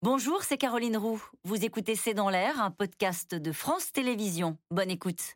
[0.00, 1.20] Bonjour, c'est Caroline Roux.
[1.42, 4.56] Vous écoutez C'est dans l'air, un podcast de France Télévisions.
[4.70, 5.34] Bonne écoute.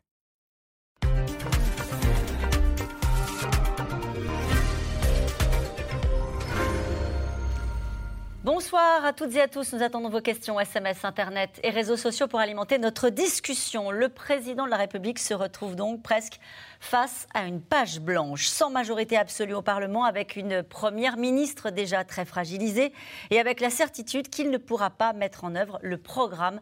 [8.45, 9.71] Bonsoir à toutes et à tous.
[9.73, 13.89] Nous attendons vos questions SMS, Internet et réseaux sociaux pour alimenter notre discussion.
[13.89, 16.39] Le président de la République se retrouve donc presque
[16.83, 22.03] face à une page blanche, sans majorité absolue au Parlement, avec une première ministre déjà
[22.03, 22.91] très fragilisée
[23.31, 26.59] et avec la certitude qu'il ne pourra pas mettre en œuvre le programme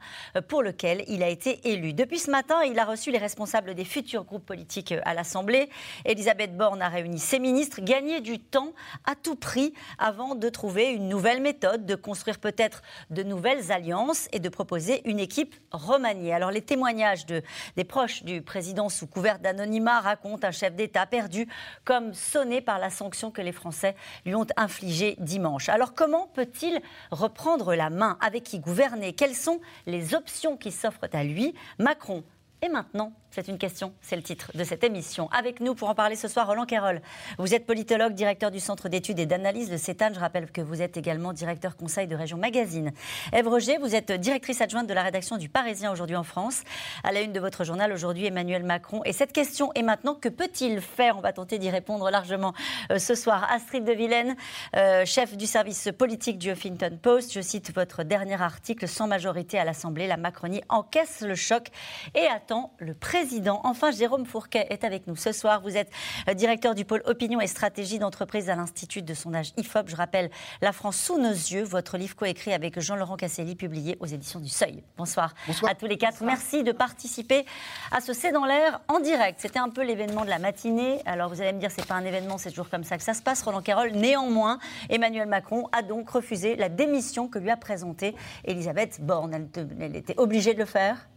[0.48, 1.94] pour lequel il a été élu.
[1.94, 5.70] Depuis ce matin, il a reçu les responsables des futurs groupes politiques à l'Assemblée.
[6.06, 8.74] Elisabeth Borne a réuni ses ministres, gagné du temps
[9.06, 14.28] à tout prix avant de trouver une nouvelle méthode, de construire peut-être de nouvelles alliances
[14.32, 16.32] et de proposer une équipe remaniée.
[16.32, 17.42] Alors les témoignages de,
[17.76, 21.48] des proches du président sous couvert d'anonymat raconte un chef d'État perdu
[21.86, 25.70] comme sonné par la sanction que les Français lui ont infligée dimanche.
[25.70, 28.18] Alors comment peut-il reprendre la main?
[28.20, 29.14] Avec qui gouverner?
[29.14, 31.56] Quelles sont les options qui s'offrent à lui?
[31.80, 32.26] Macron
[32.62, 35.30] et maintenant c'est une question, c'est le titre de cette émission.
[35.32, 37.02] Avec nous pour en parler ce soir, Roland Quérol.
[37.38, 40.10] Vous êtes politologue, directeur du Centre d'études et d'analyse de CETAN.
[40.14, 42.92] Je rappelle que vous êtes également directeur conseil de Région Magazine.
[43.32, 46.64] Ève Roger, vous êtes directrice adjointe de la rédaction du Parisien aujourd'hui en France.
[47.06, 49.02] À la une de votre journal aujourd'hui, Emmanuel Macron.
[49.06, 51.18] Et cette question est maintenant, que peut-il faire?
[51.18, 52.54] On va tenter d'y répondre largement
[52.92, 53.50] euh, ce soir.
[53.50, 54.36] Astrid de Villene,
[54.76, 57.32] euh, chef du service politique du Huffington Post.
[57.32, 58.90] Je cite votre dernier article.
[58.90, 61.70] Sans majorité à l'Assemblée, la Macronie encaisse le choc
[62.14, 65.62] et attend le président Enfin, Jérôme Fourquet est avec nous ce soir.
[65.62, 65.90] Vous êtes
[66.28, 69.88] euh, directeur du pôle opinion et stratégie d'entreprise à l'Institut de sondage IFOP.
[69.88, 70.30] Je rappelle
[70.62, 74.50] La France sous nos yeux, votre livre coécrit avec Jean-Laurent Casselli, publié aux éditions du
[74.50, 74.84] Seuil.
[74.98, 75.34] Bonsoir,
[75.68, 76.24] à tous les quatre.
[76.24, 77.46] Merci de participer
[77.92, 79.40] à ce C'est dans l'air en direct.
[79.42, 81.02] C'était un peu l'événement de la matinée.
[81.06, 83.14] Alors vous allez me dire, c'est pas un événement, c'est toujours comme ça que ça
[83.14, 83.42] se passe.
[83.44, 89.00] Roland Carroll, néanmoins, Emmanuel Macron a donc refusé la démission que lui a présentée Elisabeth
[89.00, 89.48] Borne.
[89.80, 91.08] elle était obligée de le faire?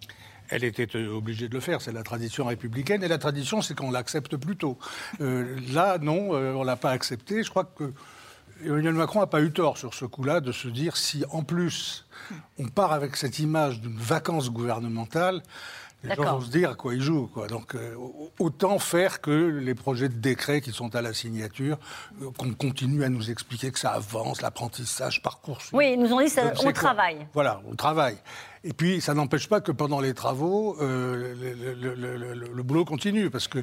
[0.49, 1.81] Elle était euh, obligée de le faire.
[1.81, 3.03] C'est la tradition républicaine.
[3.03, 4.79] Et la tradition, c'est qu'on l'accepte plus tôt.
[5.21, 7.43] Euh, là, non, euh, on ne l'a pas accepté.
[7.43, 7.93] Je crois que
[8.65, 12.07] Emmanuel Macron n'a pas eu tort sur ce coup-là de se dire si, en plus,
[12.59, 15.43] on part avec cette image d'une vacance gouvernementale,
[16.05, 17.31] les gens vont se dire à quoi ils jouent.
[17.33, 17.47] Quoi.
[17.47, 17.75] Donc
[18.39, 21.79] autant faire que les projets de décret qui sont à la signature,
[22.37, 25.59] qu'on continue à nous expliquer que ça avance, l'apprentissage, parcours.
[25.73, 27.27] Oui, ils nous ont dit qu'on travaille.
[27.33, 28.19] Voilà, on travaille.
[28.67, 33.59] Et puis, ça n'empêche pas que pendant les travaux, euh, le, boulot continue, parce que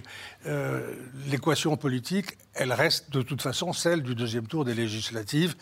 [0.45, 0.93] euh,
[1.27, 5.55] l'équation politique, elle reste de toute façon celle du deuxième tour des législatives.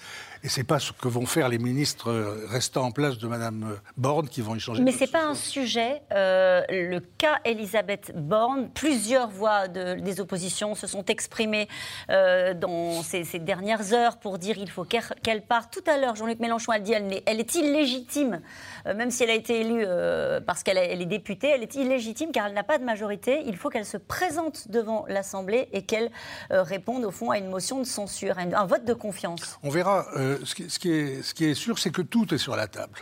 [0.44, 2.14] Et c'est pas ce que vont faire les ministres
[2.50, 4.84] restant en place de Madame Borne qui vont y changer.
[4.84, 6.02] Mais c'est pas un sujet.
[6.12, 11.68] Euh, le cas Elisabeth Borne, plusieurs voix de, des oppositions se sont exprimées
[12.10, 15.72] dans ces, dernières heures pour dire il faut qu'elle parte.
[15.72, 18.42] Tout à l'heure, Jean-Luc Mélenchon a dit elle, elle est illégitime,
[18.86, 22.32] même si elle elle a été élue euh, parce qu'elle est députée, elle est illégitime
[22.32, 23.44] car elle n'a pas de majorité.
[23.46, 26.10] Il faut qu'elle se présente devant l'Assemblée et qu'elle
[26.52, 29.60] euh, réponde au fond à une motion de censure, à un vote de confiance.
[29.62, 30.08] On verra.
[30.16, 32.56] Euh, ce, qui, ce, qui est, ce, qui, est, sûr, c'est que tout est sur
[32.56, 33.00] la table.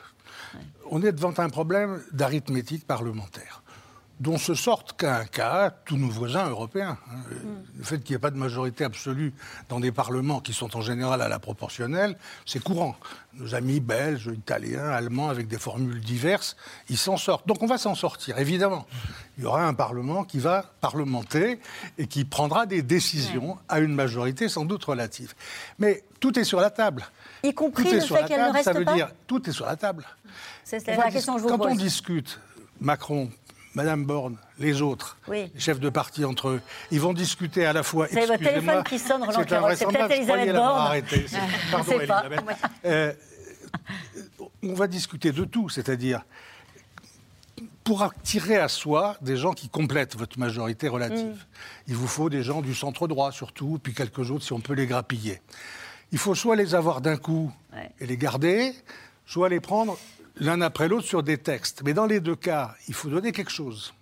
[0.92, 3.64] On est devant un problème d'arithmétique parlementaire
[4.20, 6.98] dont se sortent qu'un cas tous nos voisins européens.
[7.12, 7.18] Hein.
[7.78, 9.34] Le fait qu'il n'y ait pas de majorité absolue
[9.70, 12.96] dans des parlements qui sont en général à la proportionnelle, c'est courant.
[13.34, 16.56] Nos amis belges, italiens, allemands, avec des formules diverses,
[16.90, 17.48] ils s'en sortent.
[17.48, 18.88] Donc on va s'en sortir, évidemment.
[19.38, 21.60] Il y aura un parlement qui va parlementer
[22.00, 25.36] et qui prendra des décisions à une majorité sans doute relative.
[25.78, 27.06] Mais tout est sur la table.
[27.44, 30.06] Y compris le fait qu'elle ne reste ça veut dire tout est sur la table.
[30.64, 32.40] C'est la question que je vous Quand on discute
[32.82, 33.30] Macron,
[33.78, 37.84] Madame Borne, les autres, les chefs de parti entre eux, ils vont discuter à la
[37.84, 38.08] fois.
[38.08, 39.44] C'est votre téléphone qui sonne, Roland
[39.76, 41.02] C'est peut-être Elisabeth Borne.
[41.72, 42.42] Pardon, Elisabeth.
[42.86, 43.14] Euh,
[44.64, 46.24] on va discuter de tout, c'est-à-dire
[47.84, 51.36] pour attirer à soi des gens qui complètent votre majorité relative.
[51.36, 51.90] Mm.
[51.90, 54.74] Il vous faut des gens du centre droit surtout, puis quelques autres si on peut
[54.74, 55.40] les grappiller.
[56.12, 57.54] Il faut soit les avoir d'un coup
[58.00, 58.74] et les garder,
[59.28, 60.00] soit les prendre
[60.40, 61.82] l'un après l'autre sur des textes.
[61.84, 63.94] Mais dans les deux cas, il faut donner quelque chose.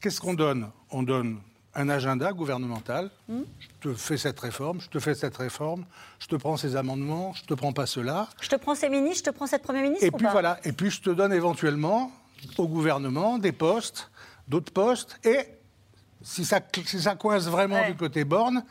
[0.00, 0.70] Qu'est-ce qu'on donne?
[0.90, 1.40] On donne
[1.74, 3.10] un agenda gouvernemental.
[3.28, 3.42] Hmm.
[3.58, 5.84] Je te fais cette réforme, je te fais cette réforme,
[6.18, 8.28] je te prends ces amendements, je te prends pas cela.
[8.40, 10.04] Je te prends ces ministres, je te prends cette première ministre.
[10.04, 10.58] Et puis voilà.
[10.64, 12.10] Et puis je te donne éventuellement
[12.56, 14.10] au gouvernement des postes,
[14.48, 15.18] d'autres postes.
[15.24, 15.38] Et
[16.22, 18.64] si ça, si ça coince vraiment du côté borne,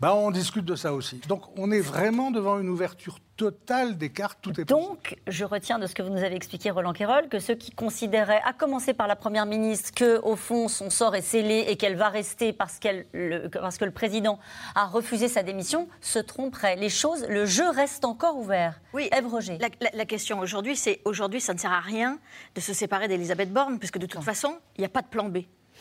[0.00, 1.20] bah, On discute de ça aussi.
[1.28, 5.78] Donc on est vraiment devant une ouverture totale des cartes, tout est Donc, je retiens
[5.78, 8.94] de ce que vous nous avez expliqué, Roland Quérol, que ceux qui considéraient, à commencer
[8.94, 12.52] par la Première ministre, que au fond son sort est scellé et qu'elle va rester
[12.52, 12.78] parce,
[13.12, 14.38] le, parce que le président
[14.74, 16.76] a refusé sa démission, se tromperaient.
[16.76, 18.80] Les choses, le jeu reste encore ouvert.
[18.94, 19.58] Oui, Ève Roger.
[19.92, 22.18] La, question aujourd'hui, c'est aujourd'hui, ça ne sert à rien
[22.54, 25.28] de se séparer d'Elisabeth Borne, puisque de toute façon, il n'y a pas de plan
[25.28, 25.38] B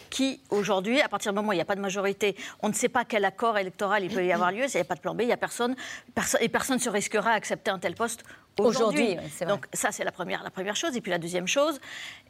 [0.10, 2.74] qui, aujourd'hui, à partir du moment où il n'y a pas de majorité, on ne
[2.74, 5.02] sait pas quel accord électoral il peut y avoir lieu, s'il n'y a pas de
[5.02, 5.76] plan B, il n'y a personne,
[6.40, 8.24] et personne ne se risquera à accepter un tel poste
[8.60, 9.18] aujourd'hui.
[9.48, 10.96] Donc ça, c'est la première, la première chose.
[10.96, 11.80] Et puis la deuxième chose,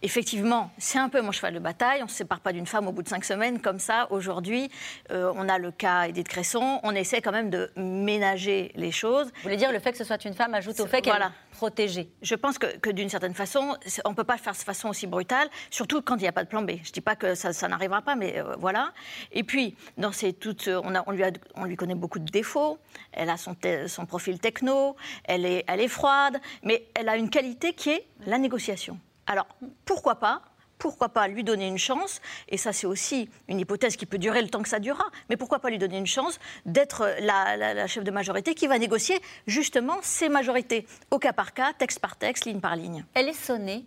[0.02, 2.02] effectivement, c'est un peu mon cheval de bataille.
[2.02, 4.08] On ne se sépare pas d'une femme au bout de cinq semaines comme ça.
[4.10, 4.70] Aujourd'hui,
[5.12, 6.80] euh, on a le cas Edith Cresson.
[6.84, 9.28] On essaie quand même de ménager les choses.
[9.28, 11.32] Vous voulez dire le fait que ce soit une femme ajoute au fait qu'elle voilà.
[11.56, 14.58] Est protégée Je pense que, d'une certaine façon, on ne peut pas le faire de
[14.58, 16.72] façon aussi brutale, surtout quand il n'y a pas de plan B.
[16.84, 18.94] Je ne dis pas que ça, n'arrivera pas, mais euh, voilà.
[19.32, 21.24] Et puis, dans ces toutes, on, lui
[21.56, 22.78] on lui connaît beaucoup de défauts.
[23.12, 28.08] Elle a son, profil techno, elle est froide mais elle a une qualité qui est
[28.26, 29.00] la négociation.
[29.28, 29.48] Alors,
[29.86, 30.42] pourquoi pas
[30.78, 34.42] pourquoi pas lui donner une chance, et ça c'est aussi une hypothèse qui peut durer
[34.42, 37.88] le temps que ça durera, mais pourquoi pas lui donner une chance d'être la, la,
[37.88, 42.16] chef de majorité qui va négocier justement ces majorités, au cas par cas, texte par
[42.16, 43.06] texte, ligne par ligne.
[43.14, 43.86] Elle est sonnée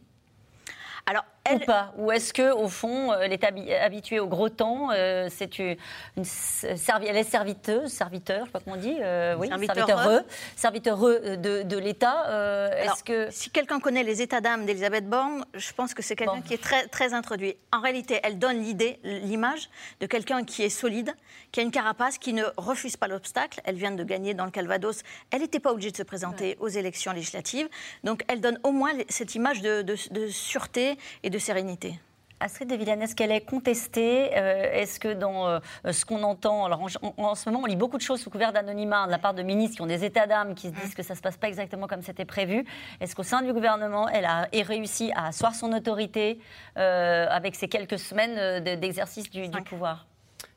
[1.09, 1.63] alors, elle...
[1.63, 5.29] Ou pas Ou est-ce que au fond, euh, elle est habituée au gros temps euh,
[5.31, 5.77] C'est une,
[6.17, 8.97] elle est serviteuse, serviteur, je sais pas comment on dit.
[9.01, 10.23] Euh, oui, serviteur
[10.57, 12.73] serviteur de, de l'État.
[12.77, 16.41] est-ce que si quelqu'un connaît les états d'âme d'Elisabeth Borne, je pense que c'est quelqu'un
[16.41, 17.57] qui est très très introduit.
[17.73, 19.69] En réalité, elle donne l'idée, l'image
[20.01, 21.15] de quelqu'un qui est solide,
[21.53, 23.61] qui a une carapace, qui ne refuse pas l'obstacle.
[23.65, 25.03] Elle vient de gagner dans le Calvados.
[25.31, 27.69] Elle n'était pas obligée de se présenter aux élections législatives,
[28.05, 31.99] donc elle donne au moins cette image de, de, de sûreté et de sérénité.
[32.41, 35.59] Astrid de Villeneuve, est-ce qu'elle est contestée euh, Est-ce que dans euh,
[35.91, 39.07] ce qu'on entend, alors en, ce moment, on lit beaucoup de choses sous couvert d'anonymat
[39.07, 41.15] de la part de ministres qui ont des états d'âme, qui se disent que ça
[41.15, 42.65] ne se passe pas exactement comme c'était prévu.
[43.01, 46.39] Est-ce qu'au sein du gouvernement, elle a réussi à asseoir son autorité
[46.77, 50.07] euh, avec ces quelques semaines d'exercice du, du pouvoir?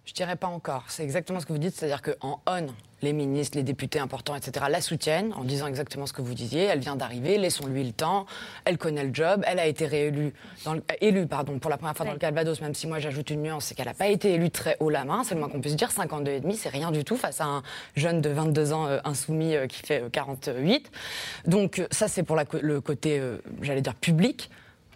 [0.06, 0.86] Je dirais pas encore.
[0.88, 2.68] C'est exactement ce que vous dites, c'est-à-dire qu'en on,
[3.01, 6.63] les ministres, les députés importants, etc., la soutiennent en disant exactement ce que vous disiez.
[6.63, 8.25] Elle vient d'arriver, laissons-lui le temps.
[8.65, 9.44] Elle connaît le job.
[9.48, 10.33] Elle a été réélue,
[10.65, 13.30] dans le, élue pardon, pour la première fois dans le Calvados, même si moi j'ajoute
[13.30, 15.24] une nuance, c'est qu'elle n'a pas été élue très haut la main.
[15.24, 15.89] C'est le moins qu'on puisse dire.
[15.89, 17.63] 52,5, c'est rien du tout face à un
[17.95, 20.47] jeune de 22 ans euh, insoumis euh, qui fait 48.
[20.47, 23.21] Euh, Donc ça, c'est pour le côté,
[23.62, 24.50] j'allais dire, public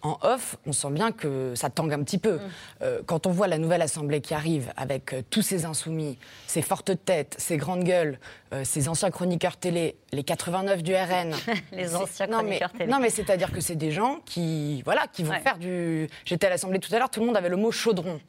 [0.06, 2.36] en off, on sent bien que ça tangue un petit peu.
[2.36, 2.42] Mm.
[2.84, 6.18] Euh, quand on voit la nouvelle Assemblée qui arrive avec euh, tous ces insoumis,
[6.48, 8.20] ces fortes têtes, ces grandes gueules,
[8.54, 11.34] euh, ces anciens chroniqueurs télé, les 89 du RN.
[11.72, 12.92] les anciens chroniqueurs télé.
[12.92, 16.08] Non, mais c'est-à-dire que c'est des gens qui, voilà, qui vont faire du.
[16.24, 18.20] J'étais à l'Assemblée tout à l'heure, tout le monde avait le mot chaudron.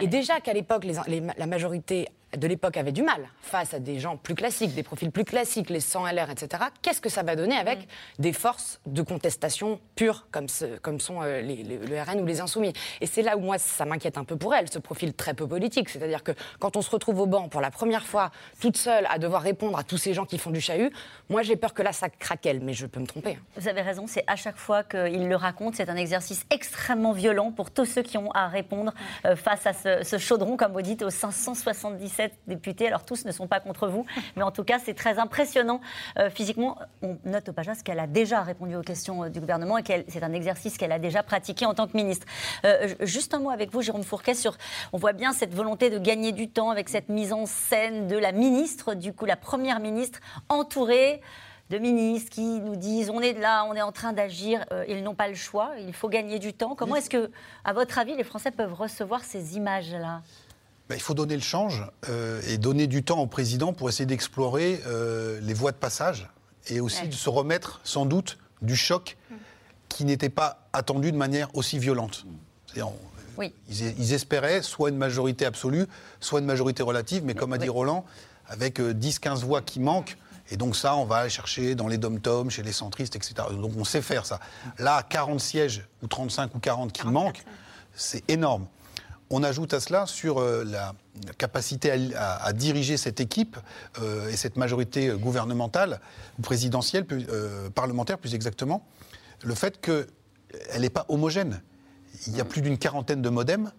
[0.00, 4.16] Et déjà qu'à l'époque, la majorité de l'époque avait du mal face à des gens
[4.16, 6.64] plus classiques, des profils plus classiques, les 100 LR, etc.
[6.82, 8.22] Qu'est-ce que ça va donner avec mm.
[8.22, 10.46] des forces de contestation pures comme,
[10.82, 12.72] comme sont euh, les, le RN ou les Insoumis?
[13.00, 15.46] Et c'est là où moi ça m'inquiète un peu pour elle, ce profil très peu
[15.46, 15.88] politique.
[15.88, 18.30] C'est-à-dire que quand on se retrouve au banc pour la première fois,
[18.60, 20.92] toute seule, à devoir répondre à tous ces gens qui font du chahut,
[21.28, 23.38] moi j'ai peur que là ça craquelle, mais je peux me tromper.
[23.56, 27.52] Vous avez raison, c'est à chaque fois qu'il le raconte, c'est un exercice extrêmement violent
[27.52, 28.92] pour tous ceux qui ont à répondre
[29.24, 32.86] euh, face à ce, ce chaudron, comme vous dites, aux 577 députés.
[32.86, 34.06] Alors tous ne sont pas contre vous,
[34.36, 35.80] mais en tout cas c'est très impressionnant
[36.18, 36.78] euh, physiquement.
[37.02, 39.92] On note au Pajas qu'elle a déjà répondu aux questions euh, du gouvernement et que
[40.08, 42.26] c'est un exercice qu'elle a déjà pratiqué en tant que ministre.
[42.64, 44.56] Euh, juste un mot avec vous, Jérôme Fourquet, sur
[44.92, 48.16] on voit bien cette volonté de gagner du temps avec cette mise en scène de
[48.16, 51.20] la ministre, du coup la première ministre entourée
[51.70, 55.16] de ministres qui nous disent on est là, on est en train d'agir, ils n'ont
[55.16, 56.76] pas le choix, il faut gagner du temps.
[56.76, 57.30] Comment est-ce que,
[57.64, 60.22] à votre avis, les Français peuvent recevoir ces images-là?
[60.88, 64.06] Bah, il faut donner le change euh, et donner du temps au président pour essayer
[64.06, 66.28] d'explorer euh, les voies de passage
[66.68, 69.16] et aussi de se remettre sans doute du choc
[69.88, 72.26] qui n'était pas attendu de manière aussi violente.
[73.36, 73.52] oui.
[73.68, 75.86] ils, espéraient soit une majorité absolue,
[76.20, 78.04] soit une majorité relative, mais comme a dit Roland,
[78.46, 80.16] avec 10-15 euh, voix qui manquent,
[80.50, 83.34] et donc ça, on va aller chercher dans les dom-toms, chez les centristes, etc.
[83.50, 84.38] Donc on sait faire ça.
[84.78, 87.42] Là, 40 sièges, ou 35 ou 40 qui manquent,
[87.94, 88.66] c'est énorme.
[89.30, 90.94] On ajoute à cela sur euh, la
[91.36, 93.56] capacité à, diriger cette équipe
[94.00, 96.00] euh, et cette majorité gouvernementale,
[96.38, 98.86] ou présidentielle, euh, parlementaire plus exactement,
[99.42, 101.60] le fait qu'elle n'est pas homogène.
[102.28, 103.72] Il y a plus d'une quarantaine de modems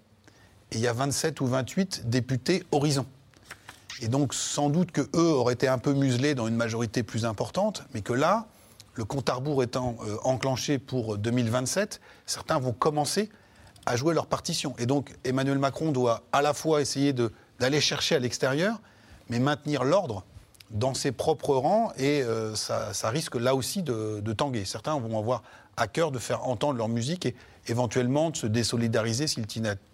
[0.72, 3.06] et il y a 27 ou 28 députés horizon.
[4.02, 7.24] Et donc sans doute que eux auraient été un peu muselés dans une majorité plus
[7.26, 8.48] importante, mais que là,
[8.96, 13.30] le compte à rebours étant enclenché pour 2027, certains vont commencer
[13.88, 14.76] à jouer leur partition.
[14.78, 18.80] Et donc Emmanuel Macron doit à la fois essayer d'aller chercher à l'extérieur,
[19.30, 20.24] mais maintenir l'ordre
[20.70, 24.66] dans ses propres rangs et euh, ça, ça risque là aussi de, de tanguer.
[24.66, 25.42] Certains vont avoir
[25.78, 27.36] à cœur de faire entendre leur musique et
[27.68, 29.46] éventuellement de se désolidariser si le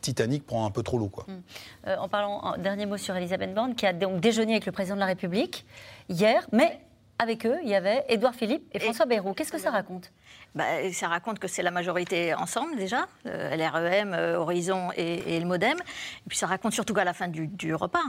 [0.01, 1.09] Titanic prend un peu trop l'eau.
[1.09, 1.27] quoi.
[1.87, 4.71] Euh, en parlant, en dernier mot sur Elisabeth Borne, qui a donc déjeuné avec le
[4.71, 5.65] président de la République
[6.09, 6.79] hier, mais
[7.19, 9.33] avec eux, il y avait Édouard Philippe et François Bayrou.
[9.33, 10.11] Qu'est-ce que ça raconte?
[10.55, 15.45] Bah, ça raconte que c'est la majorité ensemble déjà, euh, LREM, euh, Horizon et, le
[15.45, 15.77] MoDem.
[15.79, 18.03] Et puis ça raconte surtout qu'à la fin du repas,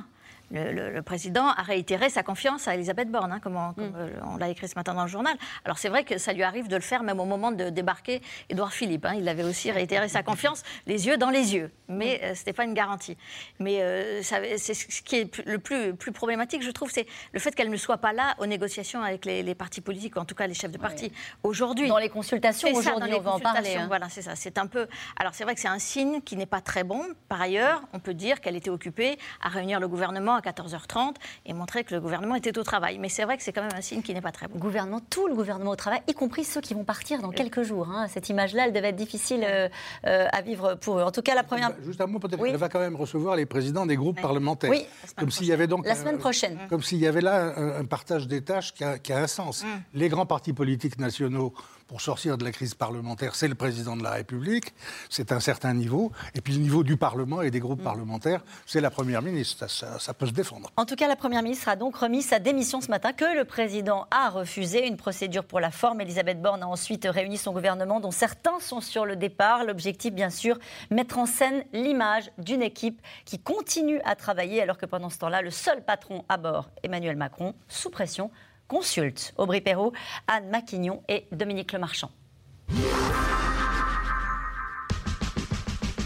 [0.51, 3.93] le, le- le président a réitéré sa confiance à Elisabeth Borne, hein, comme, on, comme,
[3.97, 5.37] euh, on l'a écrit ce matin dans le journal.
[5.65, 8.21] Alors c'est vrai que ça lui arrive de le faire même au moment de débarquer
[8.49, 9.05] Édouard Philippe.
[9.07, 9.15] hein.
[9.17, 11.71] Il avait aussi réitéré sa confiance, les yeux dans les yeux.
[11.89, 13.17] Mais euh, ce n'était pas une garantie.
[13.59, 17.55] Mais euh, c'est ce qui est le plus, plus problématique, je trouve, c'est le fait
[17.55, 20.35] qu'elle ne soit pas là aux négociations avec les, les partis politiques, ou en tout
[20.35, 21.13] cas les chefs de parti.
[21.43, 23.77] Aujourd'hui, Dans les consultations, aujourd'hui, on va en parler.
[23.77, 23.87] hein.
[23.89, 24.37] Voilà, c'est ça.
[24.37, 24.87] C'est un peu.
[25.19, 27.03] Alors c'est vrai que c'est un signe qui n'est pas très bon.
[27.29, 31.15] Par ailleurs, on peut dire qu'elle était occupée à réunir le gouvernement à 14h30
[31.47, 32.99] et montrer que le gouvernement était au travail.
[32.99, 34.59] Mais c'est vrai que c'est quand même un signe qui n'est pas très bon.
[34.59, 37.89] gouvernement, tout le gouvernement au travail, y compris ceux qui vont partir dans quelques jours.
[37.89, 38.07] hein.
[38.09, 39.69] Cette image-là, elle devait être difficile euh,
[40.07, 41.03] euh, à vivre pour eux.
[41.03, 41.71] En tout cas, la première.
[41.71, 42.41] Bah, Juste un mot, peut-être.
[42.41, 42.51] Oui.
[42.51, 44.71] Elle va quand même recevoir les présidents des groupes parlementaires.
[44.71, 44.87] Oui.
[45.03, 45.87] La semaine Comme s'il y avait donc.
[45.87, 46.59] La semaine prochaine.
[46.69, 49.27] Comme s'il y avait là un, un partage des tâches qui a, qui a un
[49.27, 49.65] sens.
[49.93, 51.53] Les grands partis politiques nationaux,
[51.87, 54.73] pour sortir de la crise parlementaire, c'est le président de la République,
[55.11, 56.13] c'est un certain niveau.
[56.35, 59.69] Et puis le niveau du Parlement et des groupes parlementaires, c'est la première ministre.
[59.69, 60.71] Ça, ça- ça peut se défendre.
[60.77, 63.45] En tout cas, la Première ministre a donc remis sa démission ce matin, que le
[63.45, 64.87] président a refusé.
[64.87, 66.01] Une procédure pour la forme.
[66.01, 69.65] Elisabeth Borne a ensuite réuni son gouvernement, dont certains sont sur le départ.
[69.65, 70.59] L'objectif, bien sûr,
[70.91, 75.43] mettre en scène l'image d'une équipe qui continue à travailler, alors que pendant ce temps-là,
[75.43, 78.31] le seul patron à bord, Emmanuel Macron, sous pression,
[78.69, 79.93] consulte Aubry Perrault,
[80.27, 82.11] Anne Maquignon et Dominique Lemarchand.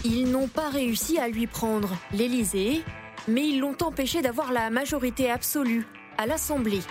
[0.05, 2.83] Ils n'ont pas réussi à lui prendre l'Élysée,
[3.27, 5.85] mais ils l'ont empêché d'avoir la majorité absolue
[6.17, 6.81] à l'Assemblée.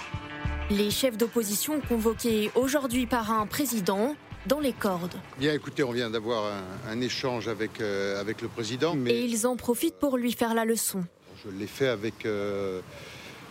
[0.71, 4.15] Les chefs d'opposition convoqués aujourd'hui par un président
[4.47, 5.15] dans les cordes.
[5.39, 6.45] Bien, écoutez, on vient d'avoir
[6.87, 10.55] un, un échange avec, euh, avec le président, Et ils en profitent pour lui faire
[10.55, 11.05] la leçon.
[11.45, 12.81] je l'ai fait avec, euh,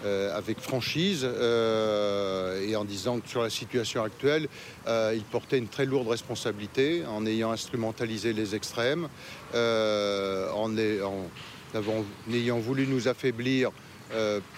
[0.06, 4.48] euh, avec franchise euh, et en disant que sur la situation actuelle,
[4.88, 9.08] euh, il portait une très lourde responsabilité en ayant instrumentalisé les extrêmes,
[9.56, 13.72] en, ayant voulu nous affaiblir.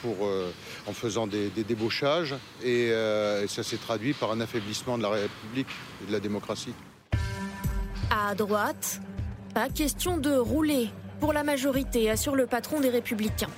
[0.03, 0.29] pour,
[0.85, 5.67] en faisant des, débauchages et, et ça s'est traduit par un affaiblissement de la République
[6.03, 6.75] et de la démocratie.
[8.11, 9.01] À droite,
[9.55, 10.89] pas question de rouler
[11.19, 13.49] pour la majorité, assure le patron des Républicains.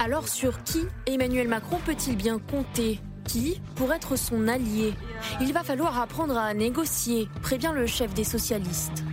[0.00, 4.94] Alors sur qui Emmanuel Macron peut-il bien compter Qui pour être son allié
[5.40, 9.04] Il va falloir apprendre à négocier, prévient le chef des socialistes.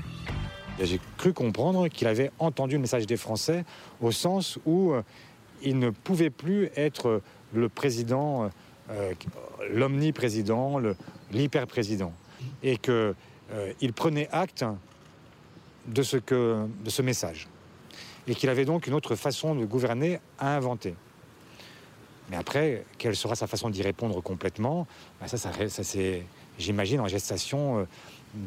[0.82, 3.64] J'ai cru comprendre qu'il avait entendu le message des Français
[4.02, 5.04] au sens où euh,
[5.62, 7.22] il ne pouvait plus être
[7.54, 8.50] le président,
[8.90, 9.14] euh,
[9.72, 10.96] l'omniprésident, le-
[11.32, 12.12] l'hyper-président.
[12.64, 14.66] Et qu'il prenait acte
[15.88, 17.48] de ce, que, de ce message.
[18.27, 20.96] Et qu'il avait donc une autre façon de gouverner à inventer.
[22.30, 24.88] Mais après, quelle sera sa façon d'y répondre complètement?
[25.20, 25.51] Ben Ça, ça,
[25.84, 26.24] c'est,
[26.58, 27.84] j'imagine, en gestation euh,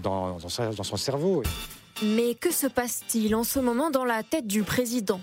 [0.03, 1.43] dans, sa- dans son cerveau.
[2.03, 5.21] Mais que se passe-t-il en ce moment dans la tête du président?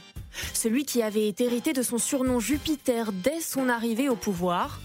[0.54, 4.80] Celui qui avait hérité de son surnom Jupiter dès son arrivée au pouvoir?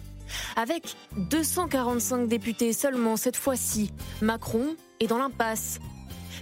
[0.57, 5.79] Avec 245 députés seulement cette fois-ci, Macron est dans l'impasse.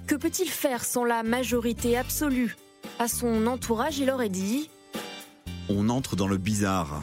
[0.06, 2.56] Que peut-il faire sans la majorité absolue?
[2.98, 4.70] À son entourage, il aurait dit
[5.68, 7.02] On entre dans le bizarre.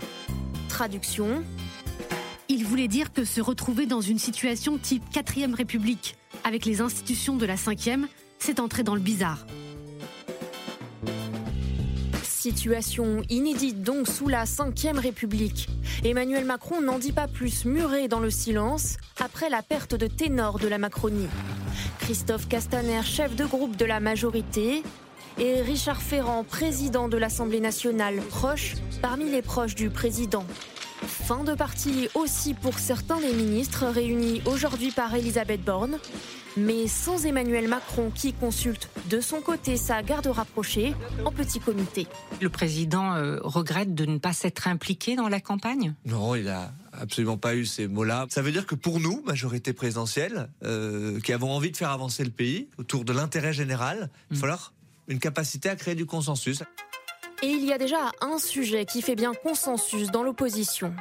[0.70, 1.44] Traduction
[2.50, 7.38] Il voulait dire que se retrouver dans une situation type 4ème République, avec les institutions
[7.38, 8.06] de la 5ème,
[8.40, 9.46] c'est entrer dans le bizarre.
[12.24, 15.70] Situation inédite donc sous la 5ème République.
[16.04, 20.60] Emmanuel Macron n'en dit pas plus muré dans le silence après la perte de ténor
[20.60, 21.30] de la Macronie.
[22.00, 24.84] Christophe Castaner, chef de groupe de la majorité,
[25.38, 30.46] et Richard Ferrand, président de l'Assemblée nationale, proche parmi les proches du président.
[31.06, 35.98] Fin de partie aussi pour certains des ministres réunis aujourd'hui par Elisabeth Borne,
[36.56, 40.94] mais sans Emmanuel Macron qui consulte de son côté sa garde rapprochée
[41.25, 42.08] en petit comité.
[42.42, 45.94] Le président euh, regrette de ne pas s'être impliqué dans la campagne?
[46.06, 48.28] Non, il a absolument pas eu ces mots-là.
[48.30, 52.24] Ça veut dire que pour nous, majorité présidentielle, euh, qui avons envie de faire avancer
[52.24, 54.74] le pays autour de l'intérêt général, il va falloir
[55.08, 56.64] une capacité à créer du consensus.
[57.42, 60.94] Et il y a déjà un sujet qui fait bien consensus dans l'opposition.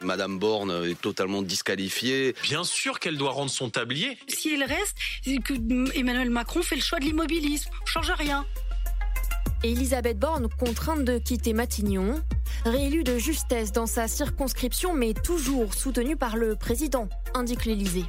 [0.00, 2.34] Madame Borne est totalement disqualifiée.
[2.42, 4.18] Bien sûr qu'elle doit rendre son tablier.
[4.28, 4.96] Si elle reste,
[5.42, 8.44] que Emmanuel Macron fait le choix de l'immobilisme, change rien.
[9.62, 12.20] Elisabeth Borne contrainte de quitter Matignon,
[12.64, 18.04] réélue de justesse dans sa circonscription mais toujours soutenue par le président, indique l'Élysée.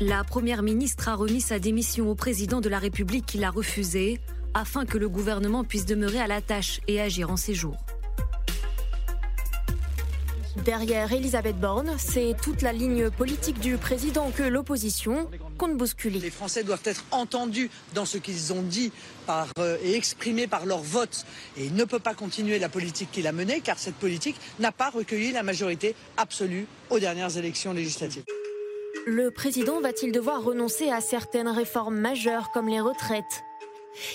[0.00, 4.20] La première ministre a remis sa démission au président de la République qui l'a refusée
[4.54, 7.76] afin que le gouvernement puisse demeurer à la tâche et agir en ses jours.
[10.64, 16.18] Derrière Elisabeth Borne, c'est toute la ligne politique du président que l'opposition compte bousculer.
[16.18, 18.92] Les Français doivent être entendus dans ce qu'ils ont dit
[19.26, 21.24] par, euh, et exprimé par leur vote.
[21.56, 24.72] Et il ne peut pas continuer la politique qu'il a menée, car cette politique n'a
[24.72, 28.24] pas recueilli la majorité absolue aux dernières élections législatives.
[29.06, 33.44] Le président va-t-il devoir renoncer à certaines réformes majeures comme les retraites?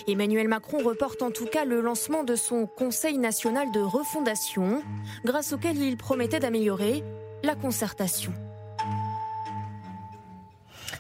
[0.08, 4.82] Emmanuel Macron reporte en tout cas le lancement de son Conseil national de refondation,
[5.26, 7.04] grâce auquel il promettait d'améliorer
[7.44, 8.34] la concertation.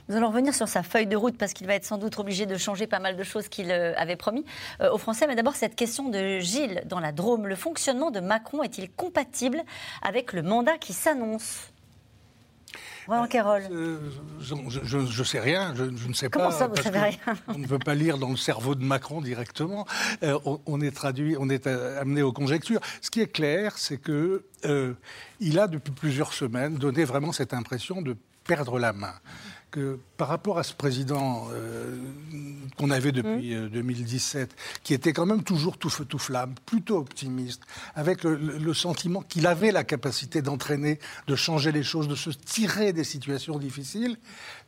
[0.10, 2.46] Nous allons revenir sur sa feuille de route parce qu'il va être sans doute obligé
[2.46, 4.44] de changer pas mal de choses qu'il euh, avait promis
[4.82, 5.28] euh, aux Français.
[5.28, 7.48] Mais d'abord, cette question de Gilles dans la Drôme.
[7.48, 9.64] Le fonctionnement de Macron est-il compatible
[10.02, 11.73] avec le mandat qui s'annonce?
[13.08, 13.64] Roland Carole.
[13.72, 13.98] Euh,
[14.40, 16.52] je ne sais rien, je, ne sais Comment pas.
[16.52, 17.18] Comment ça, vous savez rien
[17.48, 19.86] On ne peut pas lire dans le cerveau de Macron directement.
[20.24, 22.82] Euh, on, est traduit, on est euh, amené aux conjectures.
[23.02, 24.46] Ce qui est clair, c'est que
[25.40, 29.14] il a depuis plusieurs semaines donné vraiment cette impression de perdre la main
[29.74, 31.98] que par rapport à ce président euh,
[32.78, 34.54] qu'on avait depuis 2017, mmh.
[34.54, 37.64] euh, qui était quand même toujours tout feu tout flamme, plutôt optimiste,
[37.96, 42.94] avec le sentiment qu'il avait la capacité d'entraîner, de changer les choses, de se tirer
[42.94, 44.18] des situations difficiles,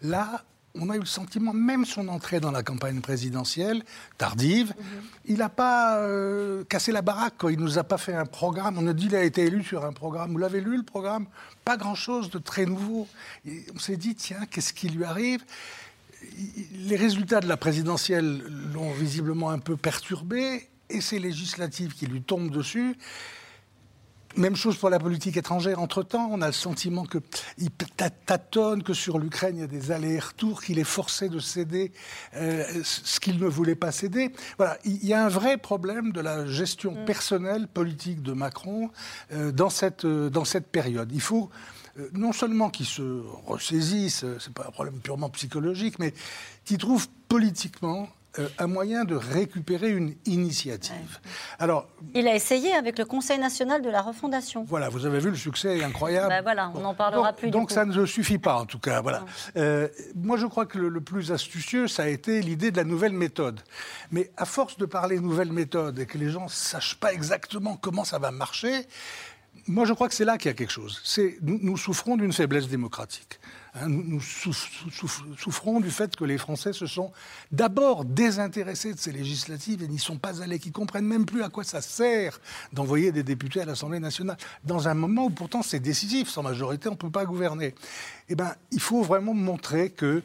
[0.01, 0.43] là,
[0.79, 3.83] on a eu le sentiment, même son entrée dans la campagne présidentielle,
[4.17, 4.85] tardive, mhm.
[5.25, 7.35] il n'a pas euh, cassé la baraque.
[7.43, 8.77] Il ne nous a pas fait un programme.
[8.77, 10.31] On a dit qu'il a été élu sur un programme.
[10.31, 11.27] Vous l'avez lu, le programme?
[11.63, 13.07] Pas grand-chose de très nouveau.
[13.73, 15.43] on s'est dit, tiens, qu'est-ce qui lui arrive?
[16.73, 20.69] Les résultats de la présidentielle l'ont visiblement un peu perturbé.
[20.89, 22.95] Et ces législatives qui lui tombent dessus,
[24.37, 25.79] même chose pour la politique étrangère.
[25.79, 27.71] Entre-temps, on a le sentiment qu'il
[28.25, 31.91] tâtonne, que sur l'Ukraine, il y a des allers-retours, qu'il est forcé de céder
[32.35, 34.31] euh, ce qu'il ne voulait pas céder.
[34.57, 37.05] Voilà, il y a un vrai problème de la gestion mm.
[37.05, 38.89] personnelle politique de Macron
[39.31, 41.11] euh, dans, cette, euh, dans cette période.
[41.13, 41.49] Il faut
[42.11, 46.13] non seulement qu'il se ressaisisse, c'est pas un problème purement psychologique, mais
[46.65, 51.19] qu'il trouve politiquement euh, un moyen de récupérer une initiative.
[51.59, 54.63] Alors, il a essayé avec le Conseil national de la refondation.
[54.67, 56.29] Voilà, vous avez vu le succès incroyable.
[56.29, 57.49] Ben voilà, on n'en parlera plus.
[57.49, 59.01] Donc ça ne suffit pas en tout cas.
[59.01, 59.25] Voilà.
[59.57, 62.83] Euh, moi, je crois que le, le, plus astucieux, ça a été l'idée de la
[62.83, 63.61] nouvelle méthode.
[64.11, 67.77] Mais à force de parler nouvelle méthode et que les gens ne sachent pas exactement
[67.77, 68.87] comment ça va marcher,
[69.67, 71.01] moi, je crois que c'est là qu'il y a quelque chose.
[71.41, 73.39] Nous, nous souffrons d'une faiblesse démocratique.
[73.75, 73.89] Hein.
[73.89, 77.11] nous, souffrons du fait que les Français se sont
[77.51, 81.49] d'abord désintéressés de ces législatives et n'y sont pas allés, qui comprennent même plus à
[81.49, 82.39] quoi ça sert
[82.73, 86.29] d'envoyer des députés à l'Assemblée nationale, dans un moment où pourtant c'est décisif.
[86.29, 87.75] Sans majorité, on ne peut pas gouverner.
[88.29, 90.23] Eh bien, il faut vraiment montrer que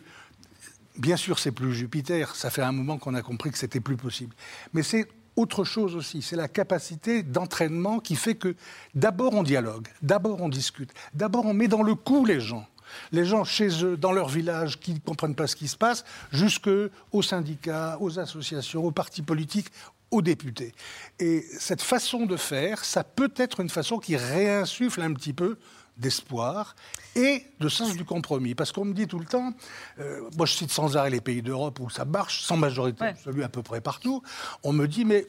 [0.96, 2.34] Bien sûr, c'est plus Jupiter.
[2.34, 4.34] Ça fait un moment qu'on a compris que c'était plus possible.
[4.74, 8.54] Mais c'est autre chose aussi, c'est la capacité d'entraînement qui fait que
[8.94, 12.66] d'abord on dialogue, d'abord on discute, d'abord on met dans le coup les gens.
[13.12, 16.04] Les gens chez eux, dans leur village, qui ne comprennent pas ce qui se passe,
[16.32, 16.70] jusque
[17.12, 19.68] aux syndicats, aux associations, aux partis politiques,
[20.10, 20.72] aux députés.
[21.18, 25.56] Et cette façon de faire, ça peut être une façon qui réinsuffle un petit peu
[26.00, 26.74] d'espoir
[27.16, 28.54] et de sens du compromis.
[28.54, 29.52] Parce qu'on me dit tout le temps,
[29.98, 33.42] euh, moi je cite sans arrêt les pays d'Europe où ça marche, sans majorité absolue
[33.42, 34.22] à peu près partout,
[34.62, 35.26] on me dit, mais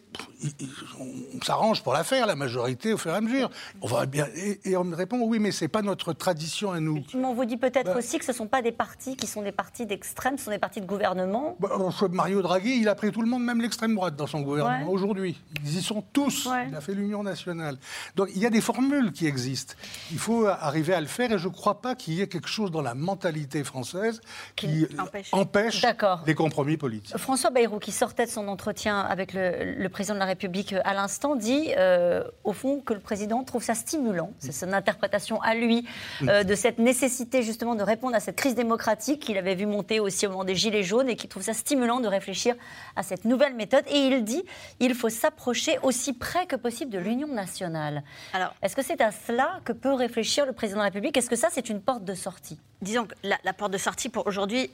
[1.00, 3.50] on, s'arrange pour la faire, la majorité, au fur et à mesure.
[3.82, 4.28] On va bien,
[4.64, 7.04] et, on me répond, oui, mais c'est pas notre tradition à nous.
[7.14, 9.42] On vous dit peut-être bah aussi que ce ne sont pas des partis qui sont
[9.42, 11.58] des partis d'extrême, ce sont des partis de gouvernement.
[11.60, 11.70] Bah,
[12.12, 15.40] Mario Draghi, il a pris tout le monde, même l'extrême droite, dans son gouvernement aujourd'hui.
[15.64, 16.48] Ils y sont tous.
[16.68, 17.78] Il a fait l'Union nationale.
[18.16, 19.74] Donc il y a des formules qui existent.
[20.12, 22.72] Il faut arriver à le faire et je crois pas qu'il y ait quelque chose
[22.72, 24.22] dans la mentalité française
[24.56, 24.88] qui,
[25.32, 25.86] empêche,
[26.26, 27.18] les compromis politiques.
[27.18, 31.36] François Bayrou, qui sortait de son entretien avec le, président de la République à l'instant,
[31.36, 34.32] dit euh, au fond que le président trouve ça stimulant.
[34.40, 35.86] C'est son interprétation à lui
[36.24, 40.00] euh, de cette nécessité justement de répondre à cette crise démocratique qu'il avait vu monter
[40.00, 42.56] aussi au moment des Gilets jaunes et qui trouve ça stimulant de réfléchir
[42.96, 43.84] à cette nouvelle méthode.
[43.88, 44.44] Et il dit
[44.80, 48.04] il faut s'approcher aussi près que possible de l'Union nationale.
[48.34, 51.30] Alors, est-ce que c'est à cela que peut réfléchir le président de la République Est-ce
[51.30, 52.60] que ça, c'est une porte de sortie?
[52.82, 54.70] Disons que la, porte de sortie pour aujourd'hui,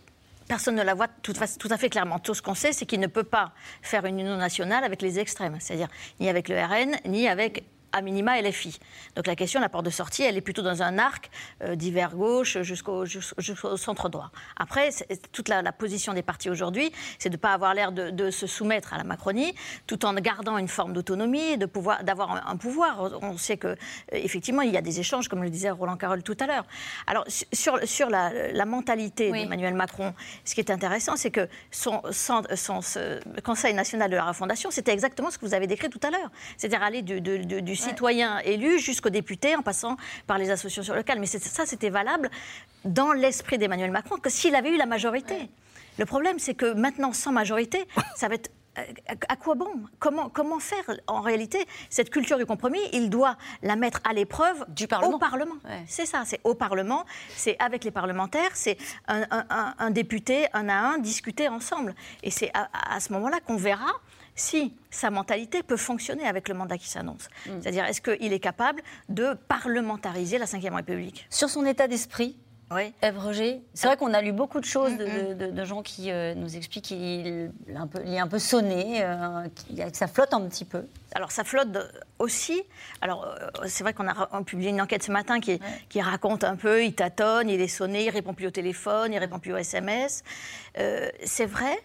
[0.47, 2.19] personne ne la voit tout, tout, à fait clairement.
[2.19, 5.19] Tout ce qu'on sait, c'est qu'il ne peut pas faire une union nationale avec les
[5.19, 8.79] extrêmes, c'est-à-dire ni avec le RN, ni avec à minima LFI.
[9.15, 11.29] Donc la question la porte de sortie, elle est plutôt dans un arc
[11.63, 13.05] euh, d'hiver gauche jusqu'au
[13.77, 14.31] centre droit.
[14.57, 14.89] Après,
[15.31, 18.31] toute la, la position des partis aujourd'hui, c'est de ne pas avoir l'air de, de
[18.31, 19.53] se soumettre à la Macronie,
[19.87, 23.11] tout en gardant une forme d'autonomie, d'avoir un, un pouvoir.
[23.21, 23.75] On sait que euh,
[24.11, 26.65] effectivement, il y a des échanges, comme le disait Roland Carroll tout à l'heure.
[27.07, 30.13] Alors su- sur, sur la, la mentalité d'Emmanuel Macron,
[30.45, 34.71] ce qui est intéressant, c'est que son, son- son- ce Conseil national de la refondation,
[34.71, 36.29] c'était exactement ce que vous avez décrit tout à l'heure.
[36.57, 40.93] C'est-à-dire aller du, du- du- du citoyen élu jusqu'au député en passant par les associations
[40.95, 41.19] locales.
[41.19, 42.29] Mais ça, c'était valable
[42.85, 45.49] dans l'esprit d'Emmanuel Macron que s'il avait eu la majorité.
[45.97, 48.83] Le problème, c'est que maintenant, sans majorité, ça va être euh,
[49.29, 49.71] à quoi bon?
[49.97, 50.83] Comment, comment faire?
[51.07, 55.15] En réalité cette culture du compromis Il doit la mettre à l'épreuve du Parlement.
[55.15, 55.55] Au Parlement.
[55.87, 57.03] C'est ça, c'est au Parlement,
[57.35, 61.95] c'est avec les parlementaires, c'est un, un- un- un député, un à un, discuter ensemble.
[62.21, 63.91] Et c'est à, à ce moment-là qu'on verra
[64.37, 67.27] si sa mentalité peut fonctionner avec le mandat qui s'annonce.
[67.61, 71.25] C'est-à-dire, est-ce qu'il est capable de parlementariser la Ve République?
[71.29, 72.37] Sur son état d'esprit,
[72.69, 72.93] oui.
[73.01, 76.11] Ève Roger, c'est vrai qu'on a lu beaucoup de choses de, de- de- gens qui
[76.11, 79.95] euh, nous expliquent qu'il est un peu, il est un peu sonné, euh, qu'il- que
[79.97, 80.83] ça flotte un petit peu.
[81.15, 81.69] Alors ça flotte
[82.19, 82.61] aussi.
[82.99, 86.57] Alors euh, c'est vrai qu'on a, publié une enquête ce matin qui, qui raconte un
[86.57, 89.57] peu, il tâtonne, il est sonné, il répond plus au téléphone, il répond plus au
[89.57, 90.23] SMS.
[90.77, 91.79] Euh, c'est vrai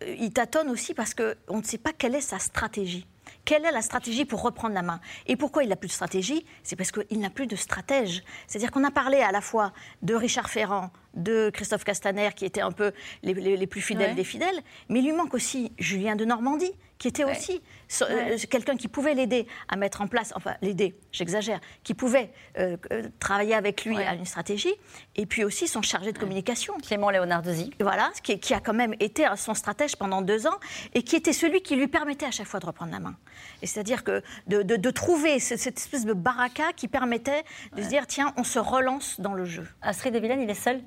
[0.00, 3.06] qu'il tâtonne aussi parce qu'on ne sait pas quelle est sa stratégie.
[3.44, 5.00] Quelle est la stratégie pour reprendre la main?
[5.26, 6.44] Et pourquoi il n'a plus de stratégie?
[6.62, 8.22] C'est parce qu'il n'a plus de stratège.
[8.46, 12.60] C'est-à-dire qu'on a parlé à la fois de Richard Ferrand, de Christophe Castaner, qui étaient
[12.60, 12.92] un peu
[13.22, 14.14] les, les- les plus fidèles Ouais.
[14.14, 17.60] des fidèles, mais il lui manque aussi Julien de Normandie, qui était aussi
[18.02, 22.76] euh, quelqu'un qui pouvait l'aider à mettre en place, enfin l'aider, j'exagère, qui pouvait euh,
[22.92, 24.74] euh, travailler avec lui à une stratégie,
[25.14, 26.74] et puis aussi son chargé de communication.
[26.84, 27.70] Clément Léonardozzi.
[27.80, 30.58] Voilà, qui, qui a quand même été son stratège pendant deux ans,
[30.94, 33.16] et qui était celui qui lui permettait à chaque fois de reprendre la main.
[33.62, 37.44] Et c'est-à-dire que de, de- de trouver ce- cette espèce de baraka qui permettait
[37.76, 39.66] de se dire, tiens, on se relance dans le jeu.
[39.82, 40.82] Astrid de Villene, il est seul?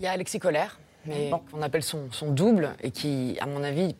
[0.00, 3.62] Il y a Alexis Colère, mais qu'on appelle son, son double, et qui, à mon
[3.62, 3.94] avis,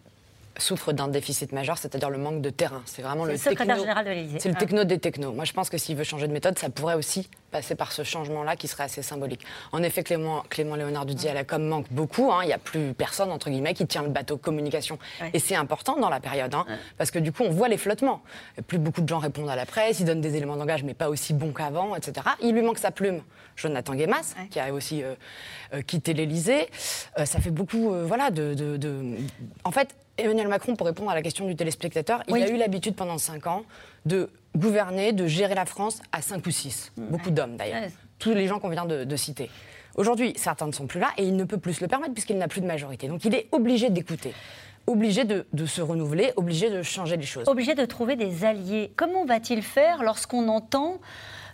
[0.61, 2.83] souffre d'un déficit majeur, c'est-à-dire le manque de terrain.
[2.87, 4.39] C'est vraiment le le secrétaire techno- général de l'Élysée.
[4.41, 4.61] C'est le Ah.
[4.61, 5.33] techno des technos.
[5.33, 8.05] Moi, je pense que s'il veut changer de méthode, ça pourrait aussi passer par ce
[8.05, 9.45] changement-là qui serait assez symbolique.
[9.73, 12.31] En effet, Clément, Clément Léonard dit à la com manque beaucoup.
[12.33, 12.41] hein.
[12.43, 14.99] Il n'y a plus personne, entre guillemets, qui tient le bateau communication.
[15.35, 16.65] Et c'est important dans la période, hein,
[16.97, 18.23] parce que du coup, on voit les flottements.
[18.69, 20.95] Plus beaucoup de gens répondent à la presse, ils donnent des éléments de langage, mais
[20.95, 22.27] pas aussi bons qu'avant, etc.
[22.43, 23.23] Il lui manque sa plume.
[23.57, 25.15] Jonathan Guémas, qui a aussi euh,
[25.75, 26.69] euh, quitté l'Élysée.
[27.19, 29.17] Euh, ça fait beaucoup, euh, voilà, de, de- de-
[29.65, 32.95] En fait, Emmanuel Macron, pour répondre à la question du téléspectateur, il a eu l'habitude
[32.95, 33.63] pendant cinq ans
[34.07, 36.93] de gouverner, de gérer la France à cinq ou six.
[36.97, 37.91] Beaucoup d'hommes d'ailleurs.
[38.19, 39.51] Tous les gens qu'on vient de, de citer.
[39.97, 42.39] Aujourd'hui, certains ne sont plus là et il ne peut plus se le permettre puisqu'il
[42.39, 43.09] n'a plus de majorité.
[43.09, 44.35] Donc il est obligé d'écouter,
[44.87, 47.49] obligé de, de se renouveler, obligé de changer les choses.
[47.49, 48.93] Obligé de trouver des alliés.
[48.97, 51.01] Comment va-t-il faire lorsqu'on entend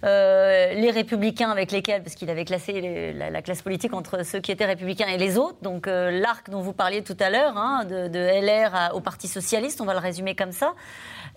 [0.04, 4.40] euh, les républicains avec lesquels, parce qu'il avait classé la, la classe politique entre ceux
[4.40, 7.56] qui étaient républicains et les autres, donc euh, l'arc dont vous parliez tout à l'heure,
[7.56, 10.74] hein, de, LR au Parti socialiste, on va le résumer comme ça,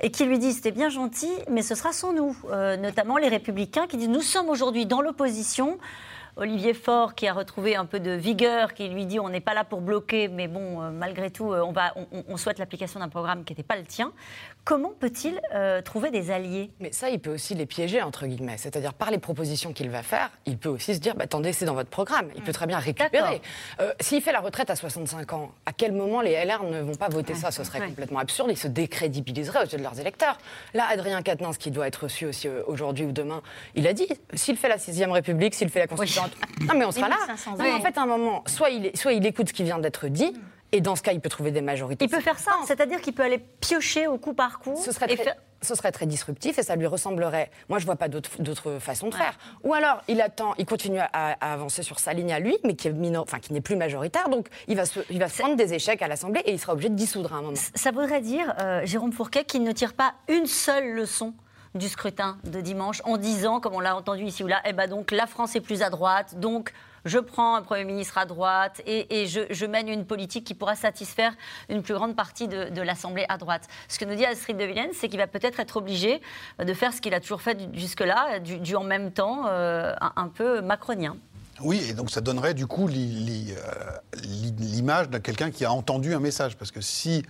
[0.01, 3.29] et qui lui disent c'était bien gentil, mais ce sera sans nous, Euh, notamment les
[3.29, 5.77] républicains qui disent nous sommes aujourd'hui dans l'opposition.
[6.39, 9.54] Olivier Faure qui a retrouvé un peu de vigueur, qui lui dit on n'est pas
[9.54, 11.93] là pour bloquer, mais bon, euh, malgré tout, euh, on, va,
[12.28, 14.13] on, souhaite l'application d'un programme qui n'était pas le tien.
[14.63, 16.69] Comment peut-il euh, trouver des alliés?
[16.80, 18.58] Mais ça, il peut aussi les piéger, entre guillemets.
[18.58, 21.65] C'est-à-dire, par les propositions qu'il va faire, il peut aussi se dire bah, attendez, c'est
[21.65, 22.30] dans votre programme.
[22.36, 23.41] Il peut très bien récupérer.
[23.82, 26.95] Euh, S'il fait la retraite à 65 ans, à quel moment les LR ne vont
[26.95, 27.52] pas voter ça?
[27.52, 28.49] Ce serait complètement absurde.
[28.52, 30.38] Ils se décrédibiliseraient aux yeux de leurs électeurs.
[30.73, 33.41] Là, Adrien Quatennens, qui doit être reçu aussi aujourd'hui ou demain,
[33.75, 36.28] il a dit s'il fait la 6ème République, s'il fait la Constitution.
[36.61, 37.15] Non, mais on sera là.
[37.27, 39.53] 1500 Non, mais en fait, à un moment, soit il, est- soit il écoute ce
[39.53, 40.33] qui vient d'être dit.
[40.71, 42.05] Et dans ce cas, il peut trouver des majorités.
[42.05, 44.75] Il peut faire ça, c'est-à-dire qu'il peut aller piocher au coup par coup.
[44.85, 47.49] Ce serait, très, faire- ce serait très disruptif et ça lui ressemblerait.
[47.69, 49.35] Moi, je vois pas d'autre façon de faire.
[49.63, 52.75] Ou alors, il attend, il continue à, à avancer sur sa ligne à lui, mais
[52.75, 54.29] qui est minor- enfin, qui n'est plus majoritaire.
[54.29, 56.73] Donc, il va se, il va se prendre des échecs à l'Assemblée et il sera
[56.73, 57.57] obligé de dissoudre à un moment.
[57.73, 61.33] Ça voudrait dire, euh, Jérôme Fourquet, qu'il ne tire pas une seule leçon
[61.75, 64.89] du scrutin de dimanche en disant, comme on l'a entendu ici ou là, eh ben
[64.89, 66.73] donc la France est plus à droite, donc
[67.05, 71.34] je prends un Premier ministre à droite et, je, mène une politique qui pourra satisfaire
[71.69, 73.67] une plus grande partie de, l'Assemblée à droite.
[73.88, 76.21] Ce que nous dit Astrid de Villene, c'est qu'il va peut-être être obligé
[76.60, 80.62] de faire ce qu'il a toujours fait jusque-là, du, en même temps euh, un, peu
[80.62, 81.15] macronien.
[81.62, 86.13] Oui, et donc ça donnerait du coup euh, li- l'image de quelqu'un qui a entendu
[86.13, 86.58] un message.
[86.58, 87.23] Parce que si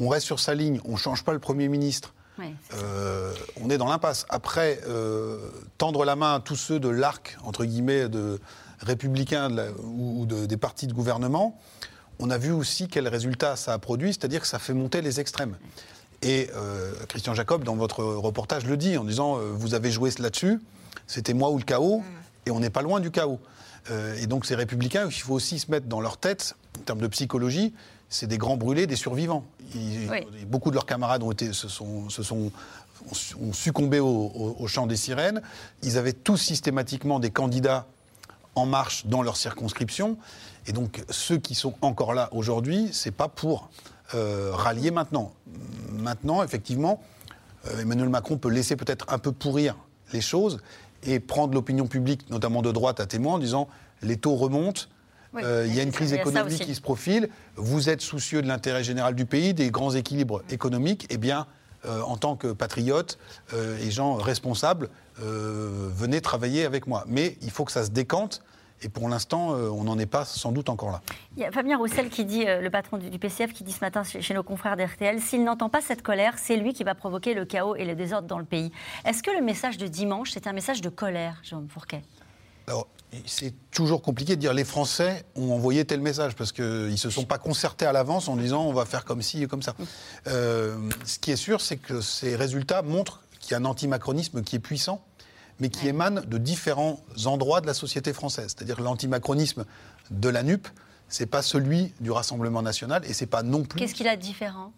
[0.00, 2.14] on reste sur sa ligne, on ne change pas le Premier ministre,
[2.74, 4.26] euh, on est dans l'impasse.
[4.28, 5.38] Après, euh,
[5.78, 8.38] tendre la main à tous ceux de l'arc, entre guillemets, de
[8.80, 9.50] républicains
[9.82, 11.58] ou, ou de- des partis de gouvernement,
[12.18, 15.20] on a vu aussi quel résultat ça a produit, c'est-à-dire que ça fait monter les
[15.20, 15.56] extrêmes.
[16.22, 20.60] Et euh, Christian Jacob, dans votre reportage, le dit en disant Vous avez joué là-dessus,
[21.06, 22.02] c'était moi ou le chaos,
[22.46, 23.38] et on n'est pas loin du chaos.
[24.18, 27.06] Et donc ces républicains, il faut aussi se mettre dans leur tête, en termes de
[27.06, 27.72] psychologie,
[28.08, 29.44] c'est des grands brûlés, des survivants.
[29.74, 30.26] Ils- Oui.
[30.46, 32.50] Beaucoup de leurs camarades ont, été, se sont, se sont-
[33.40, 35.42] ont succombé au, au- au chant des sirènes.
[35.82, 37.86] Ils avaient tous systématiquement des candidats
[38.54, 40.16] en marche dans leur circonscription.
[40.66, 43.68] Et donc ceux qui sont encore là aujourd'hui, c'est pas pour
[44.14, 45.32] euh, rallier maintenant.
[45.92, 47.02] Maintenant, effectivement,
[47.66, 49.76] euh, Emmanuel Macron peut laisser peut-être un peu pourrir
[50.12, 50.60] les choses
[51.02, 53.68] et prendre l'opinion publique, notamment de droite, à témoin en disant
[54.02, 54.82] les taux remontent.
[55.36, 57.28] Oui, euh, il y a une crise économique qui se profile.
[57.56, 61.06] Vous êtes soucieux de l'intérêt général du pays, des grands équilibres économiques.
[61.10, 61.46] Eh bien,
[61.84, 63.18] euh, en tant que patriote
[63.52, 67.04] euh, et gens responsables, venez travailler avec moi.
[67.06, 68.42] Mais il faut que ça se décante.
[68.82, 71.00] Et pour l'instant, on n'en est pas sans doute encore là.
[71.34, 74.04] Il y a Fabien Roussel qui dit, le patron du, PCF, qui dit ce matin
[74.04, 77.32] chez, chez nos confrères d'RTL, s'il n'entend pas cette colère, c'est lui qui va provoquer
[77.32, 78.70] le chaos et le désordre dans le pays.
[79.06, 82.02] Est-ce que le message de dimanche, c'est un message de colère, Jérôme Fourquet?
[82.66, 82.86] Alors,
[83.26, 87.10] c'est toujours compliqué de dire les Français ont envoyé tel message parce qu'ils ne se
[87.10, 89.74] sont pas concertés à l'avance en disant on va faire comme ci et comme ça.
[90.26, 94.42] Euh, ce qui est sûr, c'est que ces résultats montrent qu'il y a un antimacronisme
[94.42, 95.02] qui est puissant,
[95.60, 98.54] mais qui émane de différents endroits de la société française.
[98.56, 99.64] C'est-à-dire que l'antimacronisme
[100.10, 100.68] de la NUP,
[101.08, 104.22] c'est pas celui du Rassemblement national et c'est pas non plus Qu'est-ce qu'il a de
[104.22, 104.72] différent?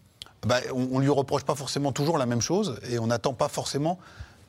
[0.46, 3.48] Bah, on, on lui reproche pas forcément toujours la même chose et on n'attend pas
[3.48, 3.98] forcément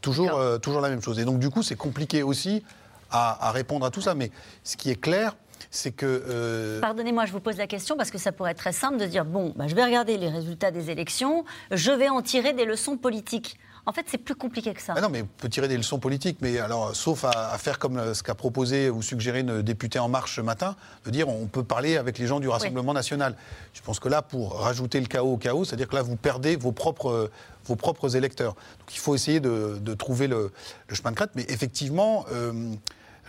[0.02, 1.20] toujours, euh, toujours la même chose.
[1.20, 2.64] Et donc, du coup, c'est compliqué aussi
[3.12, 4.16] à, à répondre à tout ça.
[4.16, 4.32] Mais
[4.64, 5.36] ce qui est clair,
[5.72, 6.06] c'est que.
[6.06, 9.06] euh, Pardonnez-moi, je vous pose la question parce que ça pourrait être très simple de
[9.06, 12.66] dire bon, bah, je vais regarder les résultats des élections, je vais en tirer des
[12.66, 13.58] leçons politiques.
[13.86, 14.94] En fait, c'est plus compliqué que ça.
[14.96, 17.80] ah non, mais on peut tirer des leçons politiques, mais alors, sauf à, à faire
[17.80, 21.28] comme euh, ce qu'a proposé ou suggéré une députée En Marche ce matin, de dire
[21.28, 23.36] on peut parler avec les gens du Rassemblement national.
[23.74, 26.56] Je pense que là, pour rajouter le chaos au chaos, c'est-à-dire que là, vous perdez
[26.56, 27.32] vos propres, euh,
[27.66, 28.54] vos propres électeurs.
[28.80, 30.52] Donc il faut essayer de, de trouver le,
[30.88, 32.74] le chemin de crête, mais effectivement, euh,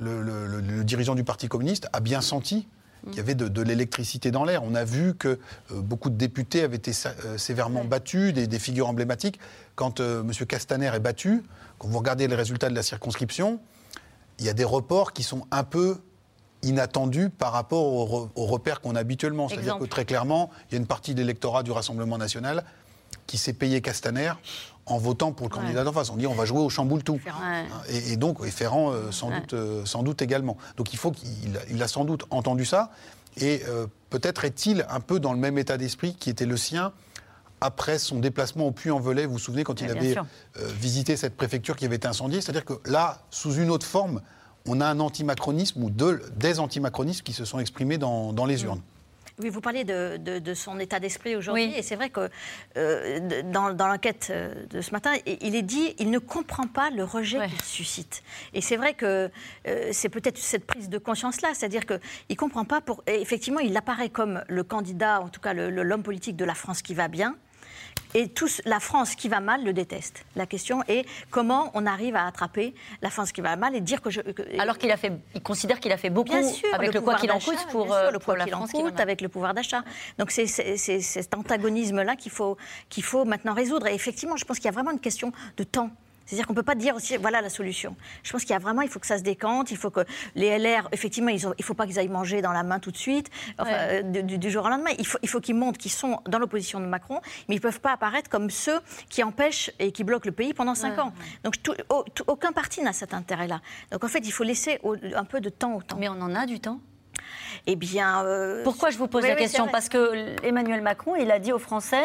[0.00, 2.66] le, le- le- le dirigeant du Parti communiste a bien senti
[3.06, 4.62] qu'il y avait de, de l'électricité dans l'air.
[4.62, 5.28] On a vu que
[5.72, 6.92] euh, beaucoup de députés avaient été
[7.24, 9.40] euh, sévèrement battus, des, des figures emblématiques.
[9.74, 10.32] Quand euh, M.
[10.46, 11.42] Castaner est battu,
[11.78, 13.58] quand vous regardez les résultats de la circonscription,
[14.38, 15.96] il y a des reports qui sont un peu
[16.62, 19.48] inattendus par rapport aux, re- aux repères qu'on a habituellement.
[19.48, 22.64] C'est-à-dire que très clairement, il y a une partie de l'électorat du Rassemblement national
[23.26, 24.32] qui s'est payé Castaner
[24.90, 26.10] en votant pour le candidat d'en face.
[26.10, 27.14] On dit on va jouer au chamboule tout.
[27.24, 27.64] Ouais.
[27.88, 30.56] Et, et donc, et Ferrand, euh, sans, doute, euh, sans doute également.
[30.76, 31.28] Donc il faut qu'il
[31.70, 32.90] il a sans doute entendu ça.
[33.36, 36.92] Et euh, peut-être est-il un peu dans le même état d'esprit qui était le sien
[37.60, 39.26] après son déplacement au Puy-en-Velay.
[39.26, 40.22] Vous vous souvenez quand il avait euh,
[40.80, 44.20] visité cette préfecture qui avait été incendiée C'est-à-dire que là, sous une autre forme,
[44.66, 48.48] on a un antimacronisme ou de- des antimacronismes qui se sont exprimés dans, dans Mm.
[48.48, 48.80] les urnes.
[49.42, 51.74] Oui, vous parlez de, de- de son état d'esprit aujourd'hui, Oui.
[51.76, 52.28] et c'est vrai que
[52.76, 56.90] euh, dans, dans l'enquête euh, de ce matin, il est dit il ne comprend pas
[56.90, 58.22] le rejet qu'il suscite.
[58.54, 59.30] Et c'est vrai que
[59.66, 62.00] euh, c'est peut-être cette prise de conscience-là, c'est-à-dire qu'il
[62.30, 66.02] ne comprend pas, pour, et effectivement, il apparaît comme le candidat, en tout cas l'homme
[66.02, 67.36] politique de la France qui va bien.
[68.14, 70.24] Et tous, la France qui va mal le déteste.
[70.36, 74.00] La question est comment on arrive à attraper la France qui va mal et dire
[74.02, 74.20] que je.
[74.20, 77.00] que- Alors qu'il a fait, il considère qu'il a fait beaucoup Bien sûr, avec le,
[77.00, 78.72] quoi pouvoir qu'il en coûte pour, sûr, euh, le pour quoi la qu'il en France
[78.72, 79.82] qui va coûte, avec le pouvoir d'achat.
[80.18, 82.56] Donc c'est cet antagonisme-là qu'il faut,
[82.88, 83.86] qu'il faut maintenant résoudre.
[83.86, 85.90] Et effectivement, je pense qu'il y a vraiment une question de temps.
[86.30, 87.96] C'est-à-dire qu'on ne peut pas dire aussi, voilà la solution.
[88.22, 90.02] Je pense qu'il y a vraiment, il faut que ça se décante, il faut que
[90.36, 92.78] les LR, effectivement, ils ont- il ne faut pas qu'ils aillent manger dans la main
[92.78, 94.04] tout de suite, enfin, Ouais.
[94.04, 94.90] euh, du, du jour au lendemain.
[95.00, 97.62] Il faut, il faut qu'ils montrent qu'ils sont dans l'opposition de Macron, mais ils ne
[97.62, 101.00] peuvent pas apparaître comme ceux qui empêchent et qui bloquent le pays pendant cinq Ouais,
[101.02, 101.12] ans.
[101.42, 103.60] Donc tout- au- tout- aucun parti n'a cet intérêt-là.
[103.90, 105.96] Donc en fait, il faut laisser au- un peu de temps au temps.
[105.98, 106.78] Mais on en a du temps?
[107.66, 108.24] Eh bien.
[108.24, 109.66] euh, Pourquoi je vous pose oui, la oui, question?
[109.68, 112.02] Parce que Emmanuel Macron, il a dit aux Français,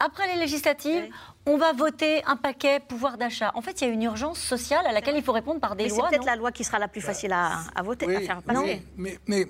[0.00, 1.04] après les législatives,
[1.46, 3.50] on va voter un paquet pouvoir d'achat.
[3.54, 5.84] En fait, il y a une urgence sociale à laquelle il faut répondre par des
[5.84, 6.08] Mais c'est lois.
[6.08, 8.82] peut-être la loi qui sera la plus facile à, à voter, à Oui, faire passer.
[8.96, 9.46] mais, mais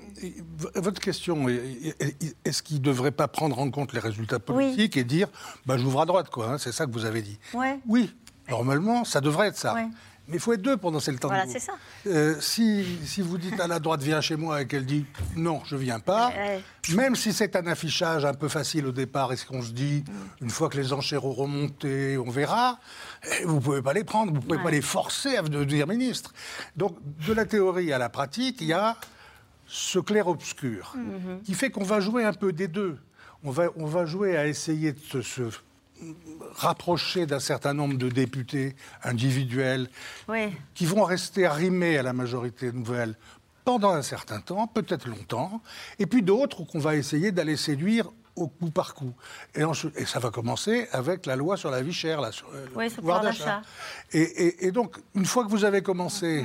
[0.75, 4.97] votre question, est- est- est-ce qu'il ne devrait pas prendre en compte les résultats politiques
[4.97, 5.29] et dire
[5.67, 7.39] bah, j'ouvre à droite, quoi hein, C'est ça que vous avez dit.
[7.55, 7.79] Ouais.
[7.87, 8.15] Oui,
[8.49, 9.75] normalement, ça devrait être ça.
[9.75, 9.87] Ouais.
[10.33, 11.35] Mais il faut être deux pour danser le tango.
[11.35, 11.75] Voilà, c'est ça.
[12.07, 15.05] Euh, si, si vous dites à la droite viens chez moi et qu'elle dit
[15.37, 16.63] non, je viens pas, Ouais.
[16.95, 20.03] même si c'est un affichage un peu facile au départ et ce qu'on se dit,
[20.41, 22.79] une fois que les enchères auront remonté, on verra,
[23.41, 25.87] eh, vous ne pouvez pas les prendre, vous ne pouvez pas les forcer à devenir
[25.87, 26.33] ministre.
[26.77, 28.97] Donc, de la théorie à la pratique, il y a
[29.67, 30.95] ce clair-obscur
[31.45, 32.99] qui fait qu'on va jouer un peu des deux.
[33.45, 35.43] On va, on va jouer à essayer de se, se
[36.55, 39.89] rapprocher d'un certain nombre de députés individuels
[40.29, 40.53] Oui.
[40.75, 43.15] qui vont rester arrimés à la majorité nouvelle
[43.65, 45.61] pendant un certain temps, peut-être longtemps,
[45.99, 49.13] et puis d'autres qu'on va essayer d'aller séduire au coup par coup.
[49.55, 49.63] Et,
[50.07, 52.97] ça va commencer avec la loi sur la vie chère, là, sur le Oui, sur
[52.97, 53.63] le pouvoir d'achat.
[54.13, 56.45] Et, et- et donc, une fois que vous avez commencé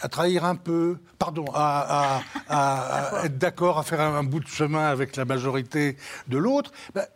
[0.00, 4.22] à trahir un peu, pardon, à, à- à- à être d'accord, à faire un, un
[4.24, 5.96] bout de chemin avec la majorité
[6.28, 7.06] de l'autre, ben,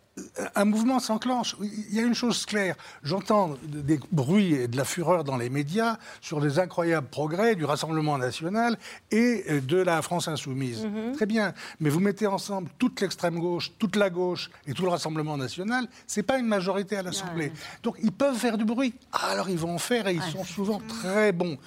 [0.55, 1.55] un mouvement s'enclenche.
[1.61, 2.75] Il y a une chose claire.
[3.03, 7.65] J'entends des bruits et de la fureur dans les médias sur les incroyables progrès du
[7.65, 8.77] Rassemblement national
[9.11, 10.85] et de la France insoumise.
[10.85, 11.13] Mhm.
[11.15, 11.53] Très bien.
[11.79, 15.87] Mais vous mettez ensemble toute l'extrême gauche, toute la gauche et tout le Rassemblement national,
[16.07, 17.51] c'est pas une majorité à l'Assemblée.
[17.83, 18.93] Donc ils peuvent faire du bruit.
[19.11, 21.57] Ah, alors ils vont en faire et ils sont souvent très bons.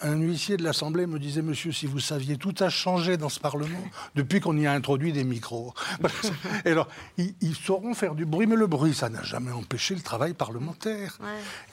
[0.00, 3.40] Un huissier de l'Assemblée me disait, monsieur, si vous saviez, tout a changé dans ce
[3.40, 3.78] Parlement
[4.14, 5.74] depuis qu'on y a introduit des micros.
[6.64, 9.94] Et alors, ils, ils sauront faire du bruit, mais le bruit, ça n'a jamais empêché
[9.94, 11.18] le travail parlementaire.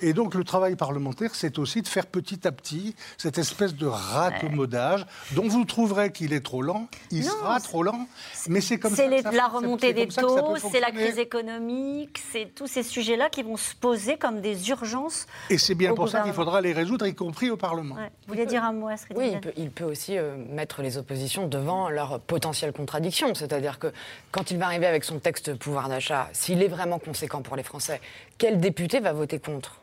[0.01, 3.85] Et donc, le travail parlementaire, c'est aussi de faire petit à petit cette espèce de
[3.87, 6.87] raccommodage dont vous trouverez qu'il est trop lent.
[7.11, 8.07] Il Non, sera trop lent,
[8.47, 9.03] mais c'est comme ça.
[9.09, 13.57] C'est la remontée des taux, c'est la crise économique, c'est tous ces sujets-là qui vont
[13.57, 15.25] se poser comme des urgences.
[15.49, 17.90] Et c'est bien pour ça qu'il faudra les résoudre, y compris au Parlement.
[17.95, 18.10] Ouais.
[18.27, 20.82] Vous vouliez dire un mot, Astrid Oui, Dubé il peut, il peut aussi euh, mettre
[20.82, 23.34] les oppositions devant leurs potentielles contradictions.
[23.36, 23.91] C'est-à-dire que
[24.32, 27.63] quand il va arriver avec son texte pouvoir d'achat, s'il est vraiment conséquent pour les
[27.63, 28.01] Français,
[28.38, 29.80] quel député va voter contre?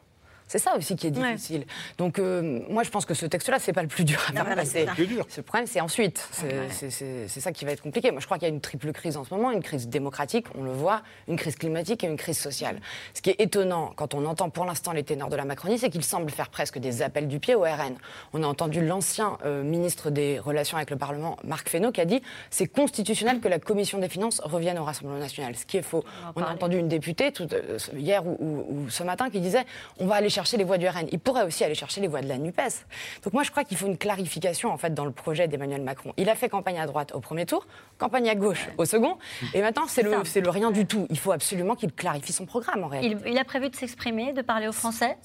[0.48, 1.32] C'est ça aussi qui est Ouais.
[1.34, 1.64] difficile.
[1.98, 4.44] Donc, euh, moi, je pense que ce texte-là, c'est pas le plus dur à Non,
[4.44, 4.70] faire passer.
[4.70, 4.90] c'est ça.
[4.90, 5.26] Le plus dur.
[5.28, 6.26] Ce problème, c'est ensuite.
[6.32, 6.68] C'est Ouais.
[6.70, 8.10] c'est- c'est- c'est ça qui va être compliqué.
[8.10, 10.46] Moi, je crois qu'il y a une triple crise en ce moment une crise démocratique,
[10.58, 12.80] on le voit, une crise climatique et une crise sociale.
[13.14, 15.90] Ce qui est étonnant quand on entend pour l'instant les ténors de la Macronie, c'est
[15.90, 17.96] qu'ils semblent faire presque des appels du pied au RN.
[18.32, 22.04] On a entendu l'ancien euh, ministre des Relations avec le Parlement, Marc Fesneau, qui a
[22.04, 25.54] dit c'est constitutionnel que la Commission des finances revienne au Rassemblement national.
[25.56, 26.04] Ce qui est faux.
[26.36, 29.64] On a entendu une députée tout, euh, hier ou, ou- ou ce matin qui disait
[29.98, 31.08] on va aller chercher les voix du RN.
[31.10, 32.84] Il pourrait aussi aller chercher les voix de la NUPES.
[33.24, 36.12] Donc moi, je crois qu'il faut une clarification en fait dans le projet d'Emmanuel Macron.
[36.16, 37.66] Il a fait campagne à droite au premier tour,
[37.98, 39.18] campagne à gauche au second,
[39.52, 41.08] et maintenant c'est le, le rien du tout.
[41.10, 43.16] Il faut absolument qu'il clarifie son programme en réalité.
[43.26, 45.16] il, il a prévu de s'exprimer, de parler aux Français?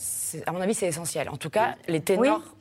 [0.47, 1.29] À mon avis, c'est essentiel.
[1.29, 2.41] En tout cas, les ténors.
[2.43, 2.51] Oui,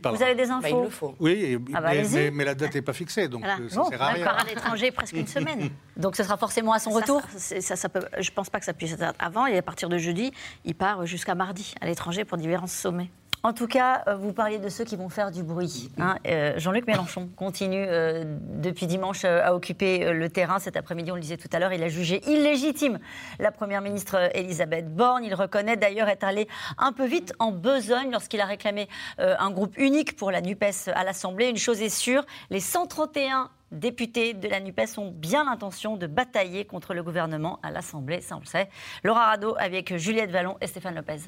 [0.00, 0.16] pardon.
[0.16, 1.14] Vous avez des Bah, infos il le faut.
[1.20, 2.14] Oui, Ah bah, mais, allez-y.
[2.14, 3.58] mais- mais la date n'est pas fixée, donc Voilà.
[3.60, 4.24] euh, ça Bon, sert à rien.
[4.24, 5.70] part à l'étranger presque une semaine.
[5.96, 8.48] Donc ce sera forcément à son Ça, retour ça, ça, ça peut- Je ne pense
[8.50, 9.46] pas que ça puisse être avant.
[9.46, 10.32] Et à partir de jeudi,
[10.64, 13.10] il part jusqu'à mardi à l'étranger pour divers sommets.
[13.44, 15.90] En tout cas, euh, vous parliez de ceux qui vont faire du bruit.
[15.98, 16.16] hein.
[16.28, 20.60] Euh, Jean-Luc Mélenchon continue euh, depuis dimanche à occuper le terrain.
[20.60, 23.00] Cet après-midi, on le disait tout à l'heure, il a jugé illégitime
[23.40, 25.24] la Première ministre Elisabeth Borne.
[25.24, 26.46] Il reconnaît d'ailleurs être allé
[26.78, 31.02] un peu vite en besogne lorsqu'il a réclamé un groupe unique pour la NUPES à
[31.02, 31.48] l'Assemblée.
[31.48, 36.64] Une chose est sûre, les 131 députés de la NUPES ont bien l'intention de batailler
[36.64, 38.68] contre le gouvernement à l'Assemblée, ça on le sait.
[39.02, 41.22] Laura Rado avec Juliette Vallon et Stéphane Lopez.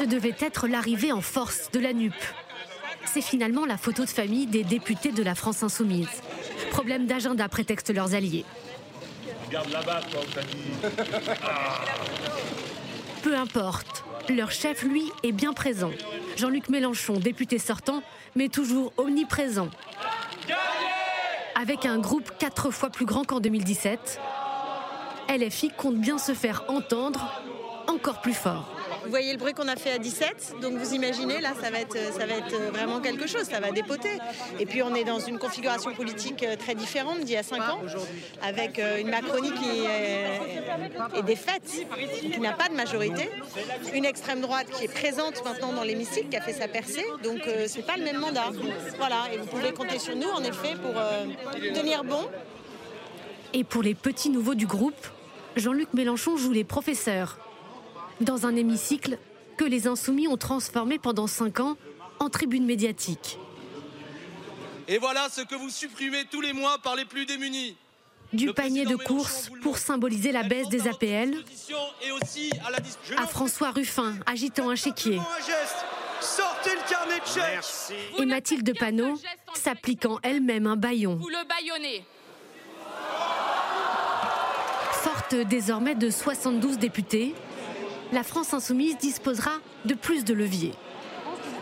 [0.00, 2.14] Ce devait être l'arrivée en force de la NUP.
[3.04, 6.08] C'est finalement la photo de famille des députés de la France insoumise.
[6.70, 8.46] Problème d'agenda prétexte leurs alliés.
[9.50, 9.60] Dit.
[13.22, 14.04] Peu importe.
[14.30, 15.90] Leur chef, lui, est bien présent.
[16.38, 18.02] Jean-Luc Mélenchon, député sortant,
[18.34, 19.68] mais toujours omniprésent.
[21.60, 24.18] Avec un groupe quatre fois plus grand qu'en 2017,
[25.28, 27.42] LFI compte bien se faire entendre
[27.86, 28.79] encore plus fort.
[29.04, 31.80] Vous voyez le bruit qu'on a fait à 17, donc vous imaginez, là, ça va
[31.80, 34.18] être, va être vraiment quelque chose, ça va dépoter.
[34.58, 37.60] Et puis on est dans une configuration politique euh, très différente d'il y a 5
[37.60, 37.80] ans,
[38.42, 41.86] avec euh, une Macronie qui est, défaite,
[42.20, 43.30] qui n'a pas de majorité,
[43.94, 47.46] une extrême droite qui est présente maintenant dans l'hémicycle, qui a fait sa percée, donc
[47.46, 48.50] euh, c'est pas le même mandat.
[48.98, 51.26] Voilà, et vous pouvez compter sur nous, en effet, pour euh,
[51.74, 52.28] tenir bon.
[53.52, 55.06] Et pour les petits nouveaux du groupe,
[55.56, 57.38] Jean-Luc Mélenchon joue les professeurs.
[58.20, 59.18] Dans un hémicycle
[59.56, 61.76] que les insoumis ont transformé pendant cinq ans
[62.18, 63.38] en tribune médiatique.
[64.88, 67.76] Et voilà ce que vous supprimez tous les mois par les plus démunis.
[68.32, 71.34] Du panier de course pour symboliser la baisse des APL,
[72.02, 75.84] Et aussi à la François Ruffin agitant un chéquier un geste.
[76.20, 77.96] Sortez le carnet de chèques.
[78.18, 79.18] et Mathilde Panot
[79.54, 81.16] s'appliquant elle-même un baillon.
[81.16, 82.04] Vous le baïonnez.
[84.92, 87.34] Forte désormais de 72 députés,
[88.12, 89.52] la France insoumise disposera
[89.84, 90.72] de plus de leviers.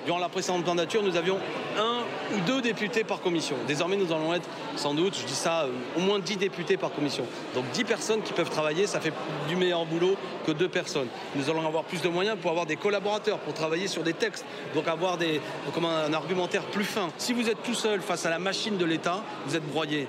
[0.07, 1.39] Durant la précédente mandature, nous avions
[1.77, 1.99] un
[2.35, 3.57] ou deux députés par commission.
[3.67, 6.93] Désormais, nous allons être, sans doute, je dis ça, euh, au moins 10 députés par
[6.93, 7.25] commission.
[7.55, 9.13] Donc 10 personnes qui peuvent travailler, ça fait
[9.49, 11.09] du meilleur boulot que deux personnes.
[11.37, 14.47] Nous allons avoir plus de moyens pour avoir des collaborateurs, pour travailler sur des textes,
[14.75, 15.43] donc avoir des,
[15.77, 17.11] un argumentaire plus fin.
[17.19, 20.09] Si vous êtes tout seul face à la machine de l'État, vous êtes broyé.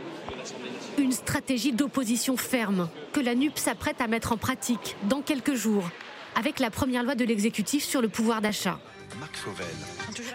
[0.97, 5.89] Une stratégie d'opposition ferme que la NUP s'apprête à mettre en pratique dans quelques jours
[6.35, 8.79] avec la première loi de l'exécutif sur le pouvoir d'achat.
[9.19, 9.65] Marc Fauvel.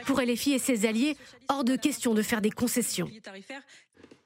[0.04, 1.16] Pour LFI et ses alliés,
[1.48, 3.10] hors de question de faire des concessions.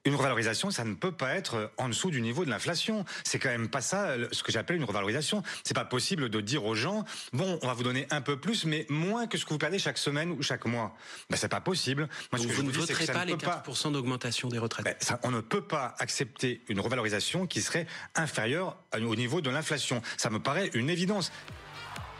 [0.08, 3.04] Une revalorisation, ça ne peut pas être en dessous du niveau de l'inflation.
[3.24, 5.42] C'est quand même pas ça ce que j'appelle une revalorisation.
[5.64, 7.04] C'est pas possible de dire aux gens
[7.34, 9.78] bon, on va vous donner un peu plus, mais moins que ce que vous perdez
[9.78, 10.96] chaque semaine ou chaque mois.
[11.28, 12.08] Ben, c'est pas possible.
[12.32, 14.86] Moi, Donc vous ne voterez pas les 4% d'augmentation des retraites.
[14.86, 19.50] Ben, ça, on ne peut pas accepter une revalorisation qui serait inférieure au niveau de
[19.50, 20.00] l'inflation.
[20.16, 21.30] Ça me paraît une évidence.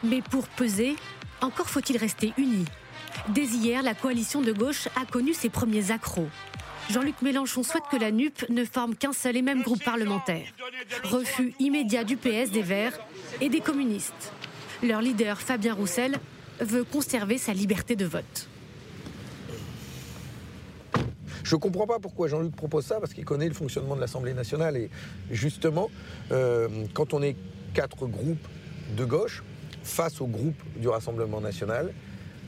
[0.03, 0.95] Mais pour peser,
[1.41, 2.65] encore faut-il rester unis.
[3.29, 6.29] Dès hier, la coalition de gauche a connu ses premiers accros.
[6.89, 10.47] Jean-Luc Mélenchon souhaite que la NUP ne forme qu'un seul et même groupe parlementaire.
[11.03, 12.99] Refus immédiat du PS, des Verts
[13.41, 14.33] et des communistes.
[14.81, 16.15] Leur leader, Fabien Roussel,
[16.59, 18.49] veut conserver sa liberté de vote.
[21.43, 24.33] Je ne comprends pas pourquoi Jean-Luc propose ça, parce qu'il connaît le fonctionnement de l'Assemblée
[24.33, 24.75] nationale.
[24.75, 24.89] Et
[25.29, 25.91] justement,
[26.31, 27.35] euh, quand on est
[27.75, 28.47] quatre groupes
[28.97, 29.43] de gauche
[29.83, 31.93] face au groupe du Rassemblement national,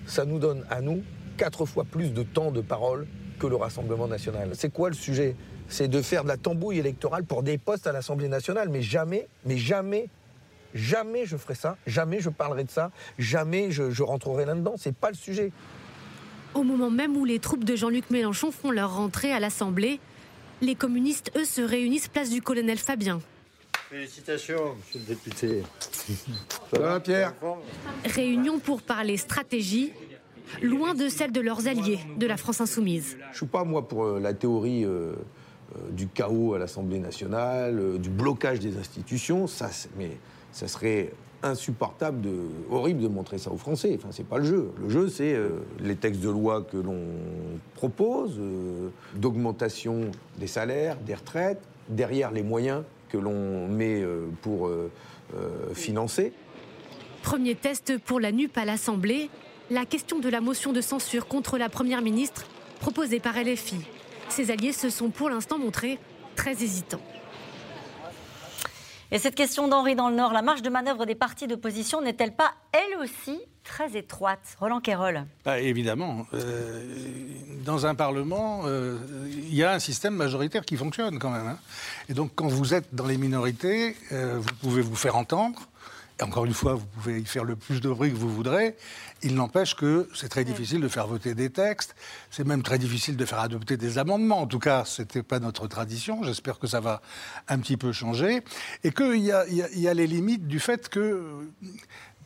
[0.07, 1.03] ça nous donne à nous
[1.37, 3.07] quatre fois plus de temps de parole
[3.41, 4.51] que le Rassemblement national.
[4.53, 5.35] C'est quoi le sujet?
[5.67, 8.69] C'est de faire de la tambouille électorale pour des postes à l'Assemblée nationale.
[8.69, 10.09] Mais jamais, mais jamais,
[10.75, 11.75] jamais je ferai ça.
[11.87, 12.91] Jamais je parlerai de ça.
[13.17, 14.75] Jamais je, rentrerai là-dedans.
[14.77, 15.51] C'est pas le sujet.
[16.53, 19.99] Au moment même où les troupes de Jean-Luc Mélenchon font leur rentrée à l'Assemblée,
[20.61, 23.21] les communistes, eux, se réunissent place du colonel Fabien.
[23.89, 25.63] Félicitations, monsieur le député.
[26.71, 27.33] Ça va, Pierre?
[28.05, 29.93] Réunion pour parler stratégie
[30.61, 33.17] loin de celle de leurs alliés de la France insoumise.
[33.19, 35.13] Je ne suis pas, moi, pour euh, la théorie euh,
[35.75, 40.17] euh, du chaos à l'Assemblée nationale, du blocage des institutions, ça, mais
[40.51, 41.13] ça serait
[41.43, 42.35] insupportable, de,
[42.69, 43.93] horrible de montrer ça aux Français.
[43.95, 44.71] Enfin, c'est pas le jeu.
[44.79, 45.35] Le jeu, c'est
[45.79, 47.01] les textes de loi que l'on
[47.73, 48.39] propose,
[49.15, 54.03] d'augmentation des salaires, des retraites, derrière les moyens que l'on met
[54.43, 54.69] pour
[55.73, 56.31] financer.
[57.23, 59.29] Premier test pour la NUP à l'Assemblée,
[59.72, 62.45] la question de la motion de censure contre la Première ministre
[62.82, 63.78] proposée par LFI.
[64.28, 65.97] Ses alliés se sont pour l'instant montrés
[66.36, 67.01] très hésitants.
[69.11, 72.34] Et cette question d'Henri dans le Nord, la marge de manœuvre des partis d'opposition n'est-elle
[72.34, 74.57] pas, elle aussi, très étroite?
[74.59, 76.26] Roland Quérol bah, Évidemment.
[76.34, 76.84] Euh,
[77.63, 78.97] dans un Parlement, euh,
[79.30, 81.47] il y a un système majoritaire qui fonctionne quand même.
[81.47, 81.59] Hein.
[82.09, 85.61] Et donc, quand vous êtes dans les minorités, euh, vous pouvez vous faire entendre
[86.22, 88.76] encore une fois, vous pouvez y faire le plus de bruit que vous voudrez.
[89.24, 91.95] Il n'empêche que c'est très difficile de faire voter des textes.
[92.30, 94.41] C'est même très difficile de faire adopter des amendements.
[94.41, 96.24] En tout cas, ce n'était pas notre tradition.
[96.24, 97.01] J'espère que ça va
[97.47, 98.43] un petit peu changer.
[98.84, 99.32] Et qu'il y,
[99.80, 101.47] y, a les limites du fait que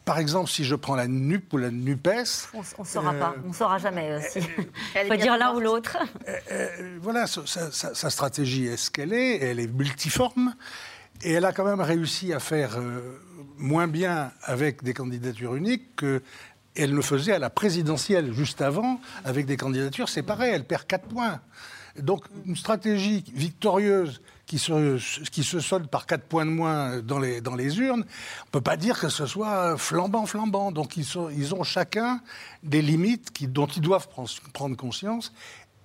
[0.05, 2.49] par exemple, si je prends la NUP ou la NUPES.
[2.53, 4.39] On ne saura pas, on ne saura jamais aussi.
[4.95, 5.97] Il faut dire l'un ou l'autre.
[7.01, 10.53] voilà, sa, stratégie est ce qu'elle est, elle est multiforme,
[11.23, 13.19] et elle a quand même réussi à faire euh,
[13.57, 16.05] moins bien avec des candidatures uniques
[16.75, 20.49] qu'elle ne faisait à la présidentielle juste avant, avec des candidatures séparées.
[20.49, 21.41] Elle perd 4 points.
[21.99, 24.99] Donc une stratégie victorieuse qui se,
[25.59, 29.09] solde par 4 points de moins dans les, urnes, on ne peut pas dire que
[29.09, 30.71] ce soit flambant, flambant.
[30.71, 32.21] Donc ils, ont chacun
[32.61, 34.07] des limites dont ils doivent
[34.53, 35.33] prendre conscience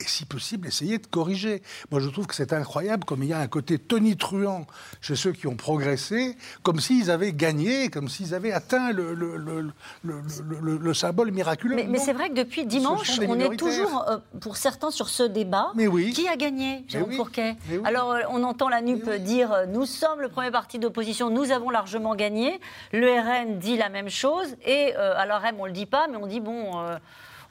[0.01, 1.63] et si possible, essayer de corriger.
[1.91, 4.67] Moi, je trouve que c'est incroyable comme il y a un côté tonitruant
[5.01, 9.37] chez ceux qui ont progressé, comme s'ils avaient gagné, comme s'ils avaient atteint le, le,
[9.37, 11.77] le, le symbole miraculeux.
[11.87, 15.73] Mais, c'est vrai que depuis dimanche, on est toujours, euh, pour certains, sur ce débat.
[15.75, 16.13] Mais oui.
[16.13, 20.21] Qui a gagné, Jérôme Fourquet Alors, euh, on entend la NUP dire euh, Nous sommes
[20.21, 22.59] le premier parti d'opposition, nous avons largement gagné.
[22.93, 24.57] Le RN dit la même chose.
[24.65, 26.81] Et alors, M, on ne le dit pas, mais on dit Bon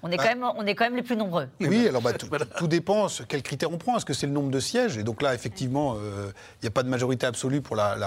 [0.01, 0.23] on est, bah.
[0.23, 1.47] quand même, on est quand même les plus nombreux.
[1.59, 2.13] Oui, alors bah,
[2.57, 3.97] tout, dépend quels critères on prend.
[3.97, 4.97] Est-ce que c'est le nombre de sièges?
[4.97, 6.31] Et donc là, effectivement, euh,
[6.61, 7.97] il n'y a pas de majorité absolue pour la,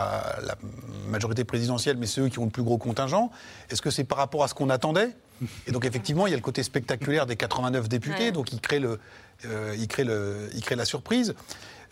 [1.09, 3.31] majorité présidentielle, mais c'est eux qui ont le plus gros contingent.
[3.71, 5.11] Est-ce que c'est par rapport à ce qu'on attendait?
[5.67, 8.79] Et donc effectivement, il y a le côté spectaculaire des 89 députés, donc il crée,
[8.79, 9.01] le,
[9.45, 11.35] euh, il, crée le, il crée la surprise.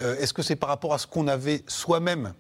[0.03, 2.33] Euh, est-ce que c'est par rapport à ce qu'on avait soi-même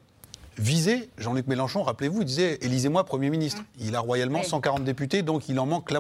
[0.57, 3.63] visé, Jean-Luc Mélenchon, rappelez-vous, il disait élisez-moi Premier ministre.
[3.79, 5.91] Il a royalement 140 députés, donc il en manque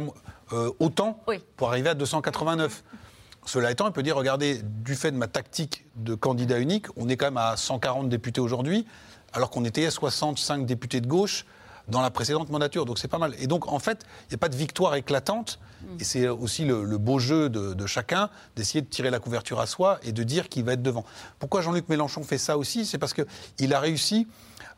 [0.52, 1.22] euh, autant
[1.56, 2.82] pour arriver à 289.
[3.46, 7.08] Cela étant, il peut dire regardez, du fait de ma tactique de candidat unique, on
[7.08, 8.86] est quand même à 140 députés aujourd'hui,
[9.32, 11.46] alors qu'on était à 65 députés de gauche
[11.88, 12.84] dans la précédente mandature.
[12.84, 13.34] Donc c'est pas mal.
[13.38, 15.58] Et donc en fait, il n'y a pas de victoire éclatante.
[15.98, 19.98] Et c'est aussi le, beau jeu de, chacun d'essayer de tirer la couverture à soi
[20.02, 21.04] et de dire qu'il va être devant.
[21.38, 22.84] Pourquoi Jean-Luc Mélenchon fait ça aussi?
[22.84, 24.28] C'est parce qu'il a réussi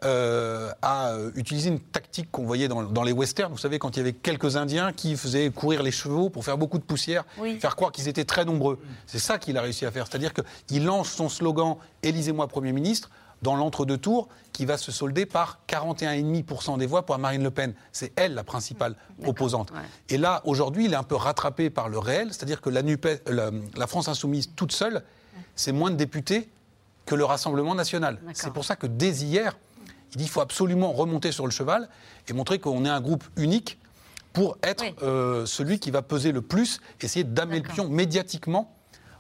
[0.05, 3.53] euh, à utiliser une tactique qu'on voyait dans, les westerns.
[3.53, 6.59] Vous savez, quand il y avait quelques Indiens qui faisaient courir les chevaux pour faire
[6.59, 7.25] beaucoup de poussière,
[7.61, 8.79] faire croire qu'ils étaient très nombreux.
[9.07, 10.07] C'est ça qu'il a réussi à faire.
[10.07, 13.11] C'est-à-dire qu'il lance son slogan Élisez-moi Premier ministre
[13.43, 17.75] dans l'entre-deux tours qui va se solder par 41,5% des voix pour Marine Le Pen.
[17.91, 18.95] C'est elle la principale
[19.25, 19.73] opposante.
[20.09, 23.23] Et là, aujourd'hui, il est un peu rattrapé par le réel, c'est-à-dire que la, NUPES,
[23.29, 25.03] la, la France insoumise toute seule,
[25.55, 26.49] c'est moins de députés
[27.07, 28.21] que le Rassemblement national.
[28.33, 29.57] C'est pour ça que dès hier,
[30.13, 31.89] il dit qu'il faut absolument remonter sur le cheval
[32.29, 33.79] et montrer qu'on est un groupe unique
[34.33, 38.75] pour être euh, celui qui va peser le plus, essayer d'amener le pion médiatiquement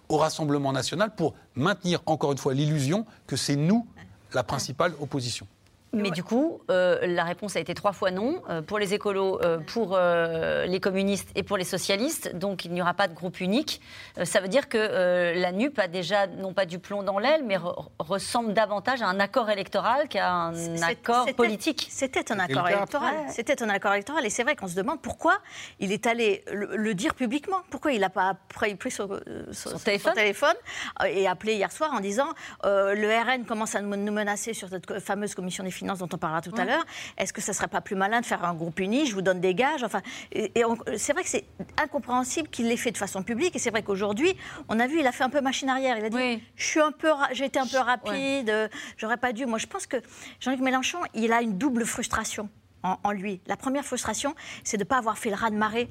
[0.08, 3.86] au Rassemblement national pour maintenir encore une fois l'illusion que c'est nous
[4.32, 5.46] la principale opposition.
[5.94, 9.38] Mais du coup, euh, la réponse a été trois fois non, euh, pour les écolos,
[9.42, 12.34] euh, pour euh, les communistes et pour les socialistes.
[12.34, 13.80] Donc il n'y aura pas de groupe unique.
[14.16, 17.18] Euh, ça veut dire que euh, la NUP a déjà, non pas du plomb dans
[17.18, 21.86] l'aile, mais re- ressemble davantage à un accord électoral qu'à un accord politique.
[21.90, 23.14] C'était un accord électoral.
[23.30, 24.24] C'était un accord électoral.
[24.24, 25.38] Et c'est vrai qu'on se demande pourquoi
[25.78, 27.58] il est allé le, le dire publiquement.
[27.70, 29.08] Pourquoi il n'a pas pris, pris son,
[29.52, 29.78] son- son
[30.14, 30.54] téléphone,
[31.02, 32.28] euh, et appelé hier soir en disant
[32.64, 36.18] euh, le RN commence à nous menacer sur cette fameuse commission des finances dont on
[36.18, 36.84] parlera tout à l'heure.
[37.18, 39.06] Est-ce que ça ne serait pas plus malin de faire un groupe uni?
[39.06, 39.82] Je vous donne des gages.
[39.82, 40.00] Enfin,
[40.32, 41.44] et, et on- c'est vrai que c'est
[41.82, 43.56] incompréhensible qu'il l'ait fait de façon publique.
[43.56, 44.36] Et c'est vrai qu'aujourd'hui,
[44.68, 45.98] on a vu, il a fait un peu machine arrière.
[45.98, 46.16] Il a dit
[46.56, 48.50] Je suis un peu, j'ai été un peu rapide.
[48.50, 49.46] euh, J'aurais pas dû.
[49.46, 49.96] Moi, je pense que
[50.40, 52.48] Jean-Luc Mélenchon, il a une double frustration.
[52.82, 53.40] En, en lui.
[53.46, 55.88] La première frustration, c'est de ne pas avoir fait le raz-de-marée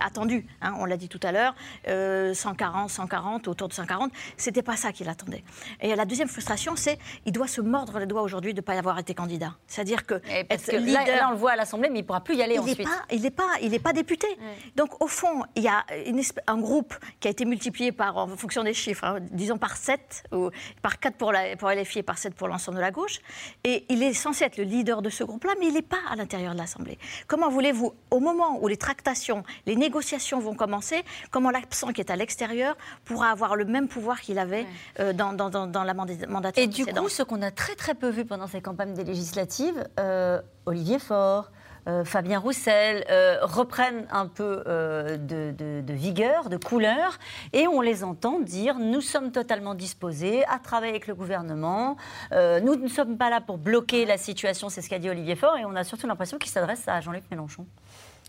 [0.00, 0.44] attendu.
[0.60, 1.54] hein, on l'a dit tout à l'heure,
[1.86, 5.44] euh, 140, 140, autour de 140, c'était pas ça qu'il attendait.
[5.80, 8.74] Et la deuxième frustration, c'est il doit se mordre les doigts aujourd'hui de ne pas
[8.74, 9.54] avoir été candidat.
[9.68, 10.14] C'est-à-dire que,
[10.48, 12.34] Parce que là, leader- là, on le voit à l'Assemblée, mais il ne pourra plus
[12.36, 12.88] y aller il ensuite.
[12.88, 14.26] pas, il n'est pas, il est pas député.
[14.74, 18.28] Donc au fond, il y a une un groupe qui a été multiplié par, en
[18.36, 20.50] fonction des chiffres, hein, disons par 7, ou
[20.82, 23.20] par 4 pour, la, pour LFI et par 7 pour l'ensemble de la gauche.
[23.64, 26.16] Et il est censé être le leader de ce groupe-là, mais il n'est pas à
[26.16, 26.98] l'intérieur de l'Assemblée.
[27.26, 32.10] Comment voulez-vous, au moment où les tractations, les négociations vont commencer, comment l'absent qui est
[32.10, 34.66] à l'extérieur pourra avoir le même pouvoir qu'il avait
[35.00, 37.74] euh, dans, dans, dans, dans la manda- mandature Et du coup, ce qu'on a très
[37.74, 41.50] très peu vu pendant ces campagnes des législatives, euh, Olivier Faure,
[41.88, 43.04] euh, Fabien Roussel
[43.42, 45.52] reprennent un peu de, de-
[45.88, 47.18] de vigueur, de couleur,
[47.52, 51.96] et on les entend dire nous sommes totalement disposés à travailler avec le gouvernement,
[52.32, 55.34] euh, nous ne sommes pas là pour bloquer la situation, c'est ce qu'a dit Olivier
[55.34, 57.66] Faure, et on a surtout l'impression qu'il s'adresse à Jean-Luc Mélenchon.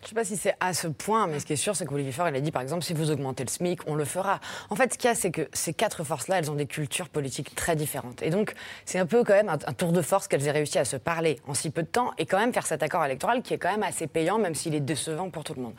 [0.02, 1.86] Je ne sais pas si c'est à ce point, mais ce qui est sûr, c'est
[1.86, 4.40] qu'Olivier Faure, il a dit, par exemple, si vous augmentez le SMIC, on le fera.
[4.70, 7.10] En fait, ce qu'il y a, c'est que ces quatre forces-là, elles ont des cultures
[7.10, 8.24] politiques très différentes.
[8.24, 8.54] Et donc,
[8.86, 11.42] c'est un peu quand même un, tour de force qu'elles aient réussi à se parler
[11.48, 13.72] en si peu de temps et quand même faire cet accord électoral qui est quand
[13.72, 15.74] même assez payant, même s'il est décevant pour tout le monde.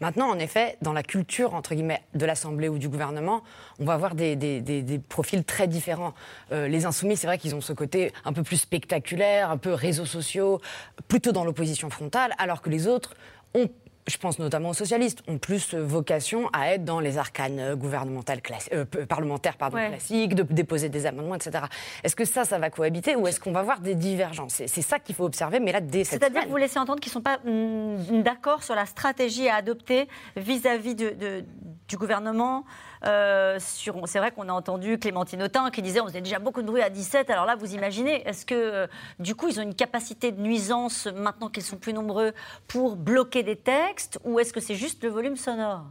[0.00, 3.42] Maintenant, en effet, dans la culture, entre guillemets, de l'Assemblée ou du gouvernement,
[3.80, 6.14] on va avoir des profils très différents.
[6.52, 9.72] Euh, les Insoumis, c'est vrai qu'ils ont ce côté un peu plus spectaculaire, un peu
[9.72, 10.60] réseaux sociaux,
[11.08, 13.14] plutôt dans l'opposition frontale, alors que les autres
[13.54, 13.68] ont
[14.06, 18.40] je pense notamment aux socialistes, ont plus vocation à être dans les arcanes gouvernementales
[18.72, 19.88] euh, parlementaires pardon, Ouais.
[19.88, 21.64] classiques, de déposer des amendements, etc.
[22.02, 24.54] Est-ce que ça, ça va cohabiter ou est-ce qu'on va voir des divergences?
[24.54, 27.00] C'est c'est ça qu'il faut observer, mais là, dès cette C'est-à-dire que vous laissez entendre
[27.00, 32.64] qu'ils ne sont pas mm, d'accord sur la stratégie à adopter vis-à-vis du gouvernement.
[33.06, 36.66] Euh, c'est vrai qu'on a entendu Clémentine Autain qui disait on faisait déjà beaucoup de
[36.66, 37.30] bruit à 17.
[37.30, 38.86] Alors là, vous imaginez, est-ce que euh,
[39.18, 42.32] du coup ils ont une capacité de nuisance maintenant qu'ils sont plus nombreux
[42.66, 45.84] pour bloquer des textes ou est-ce que c'est juste le volume sonore?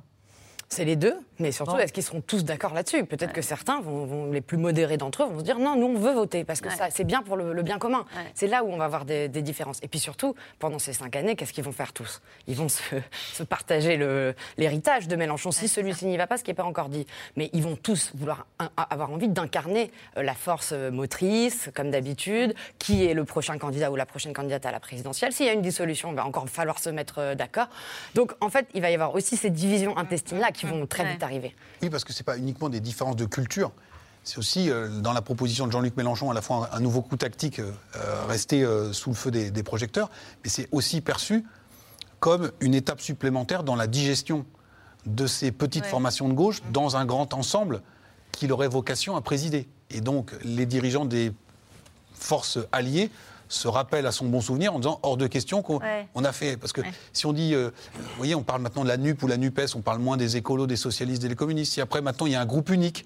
[0.74, 1.78] C'est les deux, mais surtout, Bon.
[1.78, 3.06] est-ce qu'ils seront tous d'accord là-dessus?
[3.06, 5.86] Peut-être que certains, vont, vont- les plus modérés d'entre eux, vont se dire non, nous
[5.86, 6.76] on veut voter parce que Ouais.
[6.76, 8.06] ça, c'est bien pour le, le bien commun.
[8.34, 9.78] C'est là où on va avoir des, des différences.
[9.84, 12.22] Et puis surtout, pendant ces cinq années, qu'est-ce qu'ils vont faire tous?
[12.48, 12.82] Ils vont se,
[13.34, 13.98] se partager
[14.58, 17.06] l'héritage de Mélenchon si celui-ci n'y va pas, ce qui n'est pas encore dit.
[17.36, 21.92] Mais ils vont tous vouloir un- avoir envie d'incarner euh, la force euh, motrice, comme
[21.92, 25.34] d'habitude, qui est le prochain candidat ou la prochaine candidate à la présidentielle?
[25.34, 27.68] S'il y a une dissolution, il va encore falloir se mettre euh, d'accord.
[28.16, 31.24] Donc en fait, il va y avoir aussi ces divisions intestines-là qui vont très vite
[31.24, 31.56] arriver.
[31.82, 33.72] Oui, parce que ce n'est pas uniquement des différences de culture.
[34.24, 37.02] C'est aussi, euh, dans la proposition de Jean-Luc Mélenchon, à la fois un, un nouveau
[37.02, 40.10] coup tactique euh, euh, resté euh, sous le feu des, des projecteurs,
[40.44, 41.44] mais c'est aussi perçu
[42.22, 44.46] comme une étape supplémentaire dans la digestion
[45.06, 45.90] de ces petites Ouais.
[45.90, 47.82] formations de gauche dans un grand ensemble
[48.32, 49.68] qu'il aurait vocation à présider.
[49.90, 51.34] Et donc, les dirigeants des
[52.14, 53.12] forces alliées
[53.54, 56.08] se rappellent à son bon souvenir en disant hors de question qu'on Ouais.
[56.16, 56.58] on a fait.
[56.58, 56.82] Parce que
[57.14, 59.76] si on dit, euh, vous voyez, on parle maintenant de la NUP ou la NUPES,
[59.76, 61.74] on parle moins des écolos, des socialistes et des communistes.
[61.74, 63.06] Si après, maintenant, il y a un groupe unique,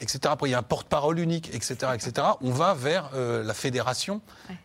[0.00, 3.54] etc., après, il y a un porte-parole unique, etc., etc., on va vers euh, la
[3.54, 4.20] fédération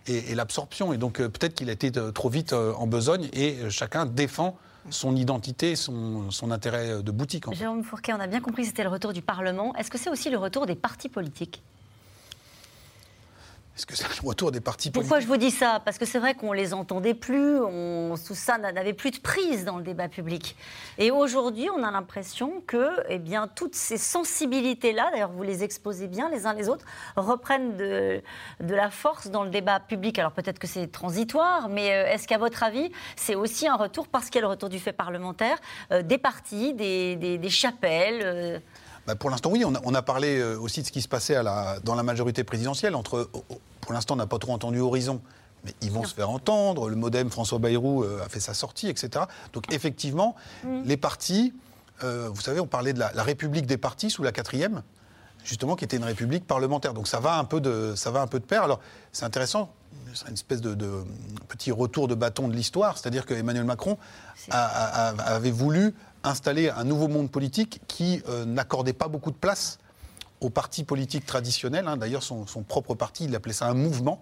[0.07, 0.93] et, et l'absorption.
[0.93, 4.57] Et donc, euh, peut-être qu'il a été trop vite en besogne et chacun défend
[4.89, 7.47] son identité, son, son intérêt de boutique.
[7.47, 7.57] en fait.
[7.57, 9.75] Jérôme Fourquet, on a bien compris que c'était le retour du Parlement.
[9.75, 11.61] Est-ce que c'est aussi le retour des partis politiques?
[13.82, 15.82] Est-ce que c'est le retour des partis Pourquoi politiques je vous dis ça?
[15.84, 19.65] Parce que c'est vrai qu'on les entendait plus, on, tout ça n'avait plus de prise
[19.65, 20.55] dans le débat public.
[20.99, 26.07] Et aujourd'hui, on a l'impression que eh bien, toutes ces sensibilités-là, d'ailleurs vous les exposez
[26.07, 28.21] bien les uns les autres, reprennent de,
[28.59, 30.19] de la force dans le débat public.
[30.19, 34.07] Alors peut-être que c'est transitoire, mais euh, est-ce qu'à votre avis, c'est aussi un retour,
[34.07, 35.57] parce qu'il y a le retour du fait parlementaire,
[35.91, 38.59] euh, des partis, des, des- des chapelles euh,
[39.07, 39.63] Bah, pour l'instant, oui.
[39.65, 41.95] On a, on a parlé euh, aussi de ce qui se passait à la- dans
[41.95, 42.93] la majorité présidentielle.
[42.95, 43.27] Entre,
[43.82, 45.21] pour l'instant, on n'a pas trop entendu Horizon.
[45.63, 46.89] Mais ils vont se faire entendre.
[46.89, 49.25] Le modem François Bayrou euh, a fait sa sortie, etc.
[49.53, 50.82] Donc, effectivement, Mm.
[50.86, 51.53] les partis,
[52.03, 54.82] euh, vous savez, on parlait de la, la République des partis sous la quatrième,
[55.43, 56.95] justement, qui était une république parlementaire.
[56.95, 58.63] Donc, ça va un peu de, ça va un peu de pair.
[58.63, 58.79] Alors,
[59.11, 59.71] c'est intéressant.
[60.15, 61.03] C'est une espèce de, de
[61.47, 62.97] petit retour de bâton de l'histoire.
[62.97, 63.97] C'est-à-dire que Emmanuel Macron
[64.49, 69.29] a- a- a- avait voulu installer un nouveau monde politique qui euh, n'accordait pas beaucoup
[69.32, 69.77] de place
[70.42, 71.88] aux partis politiques traditionnels.
[71.88, 71.98] hein.
[71.98, 74.22] D'ailleurs, son, son propre parti, il appelait ça un mouvement.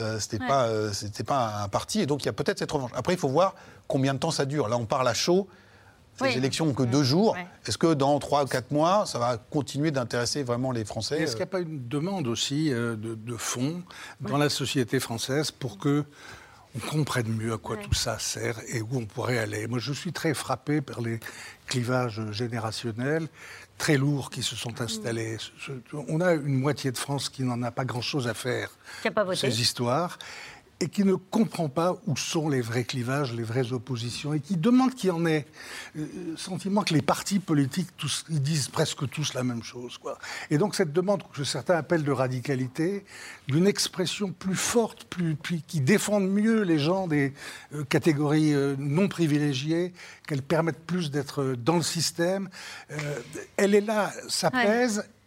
[0.00, 0.48] Euh, c'était Ouais.
[0.48, 2.00] pas, euh, c'était pas un parti.
[2.00, 2.90] Et donc, il y a peut-être cette revanche.
[2.94, 3.54] Après, il faut voir
[3.86, 4.68] combien de temps ça dure.
[4.68, 5.46] Là, on parle à chaud.
[6.18, 6.36] Ces Oui.
[6.36, 7.36] élections n'ont que deux jours.
[7.66, 11.32] Est-ce que dans trois ou quatre mois, ça va continuer d'intéresser vraiment les Français Est-ce
[11.32, 13.82] qu'il n'y a pas une demande aussi euh, de, de fond
[14.20, 16.04] dans la société française pour que
[16.74, 19.66] on comprenne mieux à quoi tout ça sert et où on pourrait aller?
[19.68, 21.20] Moi, je suis très frappé par les
[21.66, 23.28] clivages générationnels
[23.78, 25.36] très lourds qui se sont installés.
[25.58, 25.72] Ce-
[26.08, 28.68] On a une moitié de France qui n'en a pas grand-chose à faire
[29.02, 29.38] Qui pas voté.
[29.38, 30.18] ces histoires
[30.80, 34.56] et qui ne comprend pas où sont les vrais clivages, les vraies oppositions, et qui
[34.56, 35.44] demande qu'il y en ait.
[35.96, 36.06] Euh,
[36.36, 39.98] sentiment que les partis politiques, tous, ils disent presque tous la même chose.
[39.98, 40.18] Quoi.
[40.50, 43.04] Et donc cette demande que certains appellent de radicalité,
[43.48, 47.32] d'une expression plus forte, plus, plus- qui défende mieux les gens des
[47.74, 49.92] euh, catégories euh, non privilégiées,
[50.26, 52.48] qu'elles permettent plus d'être euh, dans le système,
[52.92, 52.96] euh,
[53.56, 54.64] elle est là, ça Ouais.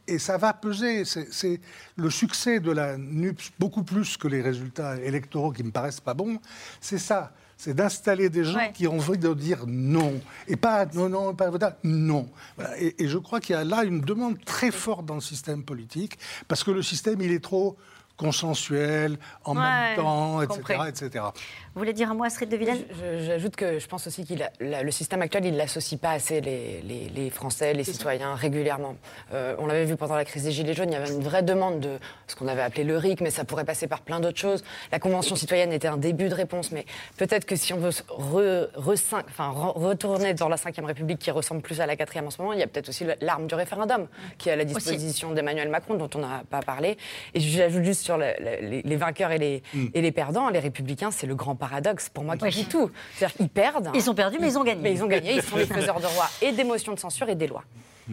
[0.07, 1.05] Et ça va peser.
[1.05, 1.61] C'est
[1.95, 6.13] le succès de la NUPS, beaucoup plus que les résultats électoraux qui me paraissent pas
[6.13, 6.39] bons.
[6.79, 7.33] C'est ça.
[7.57, 10.19] C'est d'installer des gens qui ont envie de dire non.
[10.47, 11.51] Et pas non, non, pas
[11.83, 12.27] non.
[12.55, 12.81] Voilà.
[12.81, 15.63] Et, et je crois qu'il y a là une demande très forte dans le système
[15.63, 17.77] politique, parce que le système, il est trop
[18.21, 20.73] consensuel, en Ouais, même temps, compris.
[20.75, 21.25] etc., etc.
[21.73, 22.79] Vous voulez dire un mot, Astrid de Villene
[23.25, 27.09] J'ajoute que je pense aussi que le système actuel, il n'associe pas assez les, les-
[27.09, 28.95] les Français, les citoyens régulièrement.
[29.33, 31.43] Euh, on l'avait vu pendant la crise des Gilets jaunes, il y avait une vraie
[31.43, 31.97] demande de
[32.27, 34.63] ce qu'on avait appelé le RIC, mais ça pourrait passer par plein d'autres choses.
[34.91, 36.85] La Convention citoyenne était un début de réponse, mais
[37.17, 41.31] peut-être que si on veut re- recin- enfin, re- retourner dans la Ve République qui
[41.31, 43.55] ressemble plus à la quatrième en ce moment, il y a peut-être aussi l'arme du
[43.55, 44.07] référendum
[44.37, 46.97] qui est à la disposition d'Emmanuel Macron, dont on n'a pas parlé.
[47.33, 50.59] Et j'ajoute juste sur le- le- les, les vainqueurs et les, et les perdants, les
[50.59, 52.51] républicains, c'est le grand paradoxe pour moi qui Oui.
[52.51, 52.89] dit tout.
[53.15, 53.89] C'est-à-dire qu'ils perdent.
[53.93, 54.81] Ils ont perdu, mais ils ont gagné.
[54.81, 57.29] Mais ils ont gagné, ils sont les faiseurs de rois et des motions de censure
[57.29, 57.63] et des lois.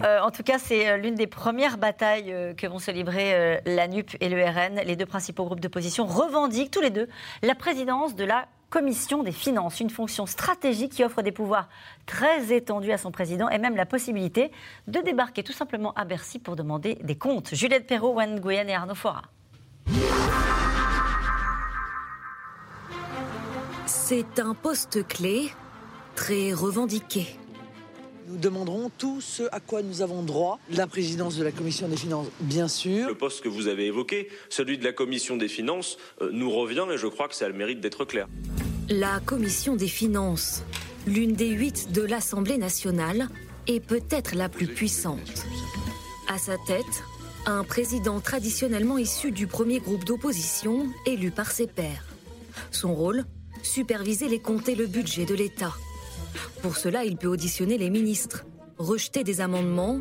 [0.05, 3.35] Euh, en tout cas, c'est euh, l'une des premières batailles euh, que vont se livrer
[3.35, 4.81] euh, la NUP et le RN.
[4.85, 7.09] Les deux principaux groupes d'opposition revendiquent tous les deux
[7.43, 11.71] la présidence de la Commission des finances, une fonction stratégique qui offre des pouvoirs
[12.05, 14.53] très étendus à son président et même la possibilité
[14.89, 17.55] de débarquer tout simplement à Bercy pour demander des comptes.
[17.55, 19.23] Juliette Perrault, Wen Nguyen et Arnaud Fora.
[23.87, 25.51] C'est un poste clé,
[26.15, 27.27] très revendiqué.
[28.27, 30.59] Nous demanderons tout ce à quoi nous avons droit.
[30.71, 33.09] La présidence de la Commission des finances, bien sûr.
[33.09, 36.87] Le poste que vous avez évoqué, celui de la commission des finances, euh, nous revient
[36.93, 38.29] et je crois que ça a le mérite d'être clair.
[38.91, 40.63] La commission des finances,
[41.07, 43.29] l'une des huit de l'Assemblée nationale,
[43.67, 45.45] est peut-être la plus puissante.
[46.29, 47.03] À sa tête,
[47.49, 52.05] un président traditionnellement issu du premier groupe d'opposition, élu par ses pairs.
[52.71, 53.25] Son rôle
[53.63, 55.73] Superviser les comptes et le budget de l'État.
[56.63, 58.45] Pour cela, il peut auditionner les ministres,
[58.77, 60.01] rejeter des amendements,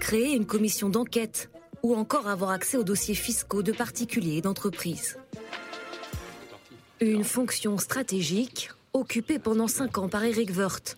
[0.00, 1.50] créer une commission d'enquête
[1.82, 5.18] ou encore avoir accès aux dossiers fiscaux de particuliers et d'entreprises.
[7.00, 10.96] Une fonction stratégique occupée pendant cinq ans par Eric Woerth.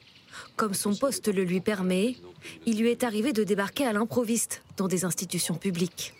[0.59, 2.17] Comme son poste le lui permet,
[2.67, 6.15] il lui est arrivé de débarquer à l'improviste dans des institutions publiques.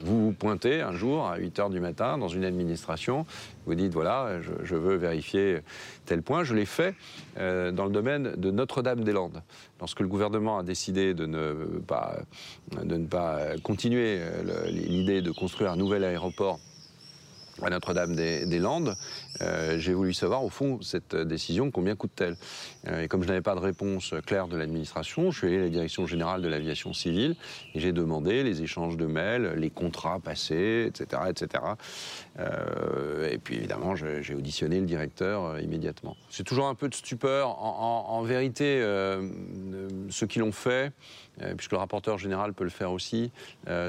[0.00, 3.26] Vous vous pointez un jour à 8 h du matin dans une administration,
[3.66, 5.62] vous dites voilà, je, veux vérifier
[6.06, 6.44] tel point.
[6.44, 6.94] Je l'ai fait
[7.36, 9.42] euh, dans le domaine de Notre-Dame-des-Landes.
[9.80, 12.20] Lorsque le gouvernement a décidé de ne pas,
[12.80, 16.60] de ne pas continuer euh, l'idée de construire un nouvel aéroport
[17.62, 18.96] à Notre-Dame-des-Landes,
[19.40, 22.36] euh, j'ai voulu savoir au fond cette décision combien coûte-t-elle?
[22.86, 25.62] Euh, et comme je n'avais pas de réponse claire de l'administration, je suis allé à
[25.62, 27.36] la direction générale de l'aviation civile
[27.74, 31.64] et j'ai demandé les échanges de mails, les contrats passés, etc., etc.
[32.38, 36.16] Euh, et puis évidemment, j'ai auditionné le directeur immédiatement.
[36.30, 37.48] C'est toujours un peu de stupeur.
[37.62, 38.80] En, en- vérité,
[40.10, 40.92] ceux qui l'ont fait,
[41.56, 43.30] puisque le rapporteur général peut le faire aussi,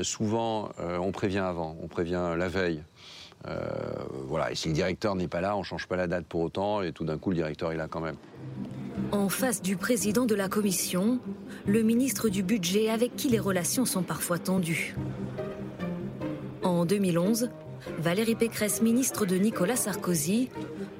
[0.03, 2.81] souvent on prévient avant, on prévient la veille.
[3.45, 6.41] Voilà, et si le directeur n'est pas là, on ne change pas la date pour
[6.41, 8.17] autant, et tout d'un coup, le directeur est là quand même.
[9.11, 11.19] En face du président de la commission,
[11.65, 14.95] le ministre du Budget avec qui les relations sont parfois tendues.
[16.61, 17.49] En 2011,
[17.97, 20.49] Valérie Pécresse, ministre de Nicolas Sarkozy,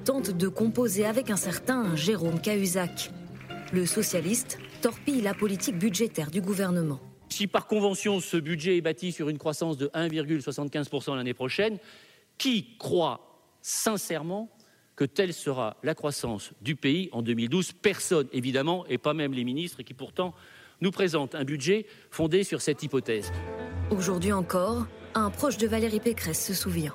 [0.04, 3.10] tente de composer avec un certain Jérôme Cahuzac.
[3.72, 6.98] Le socialiste torpille la politique budgétaire du gouvernement.
[7.28, 11.78] Si par convention ce budget est bâti sur une croissance de 1,75% l'année prochaine,
[12.40, 13.20] qui croit
[13.60, 14.48] sincèrement
[14.96, 19.44] que telle sera la croissance du pays en 2012 Personne, évidemment, et pas même les
[19.44, 20.34] ministres qui pourtant
[20.80, 23.30] nous présentent un budget fondé sur cette hypothèse.
[23.90, 26.94] Aujourd'hui encore, un proche de Valérie Pécresse se souvient.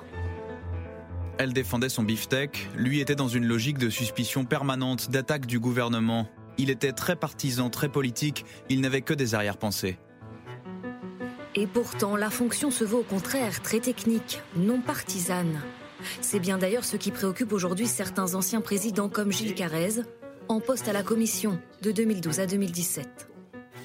[1.38, 6.28] Elle défendait son beefsteak, lui était dans une logique de suspicion permanente, d'attaque du gouvernement.
[6.58, 9.96] Il était très partisan, très politique, il n'avait que des arrière-pensées.
[11.58, 15.62] Et pourtant, la fonction se veut au contraire très technique, non partisane.
[16.20, 20.02] C'est bien d'ailleurs ce qui préoccupe aujourd'hui certains anciens présidents comme Gilles Carrez,
[20.48, 23.28] en poste à la Commission de 2012 à 2017.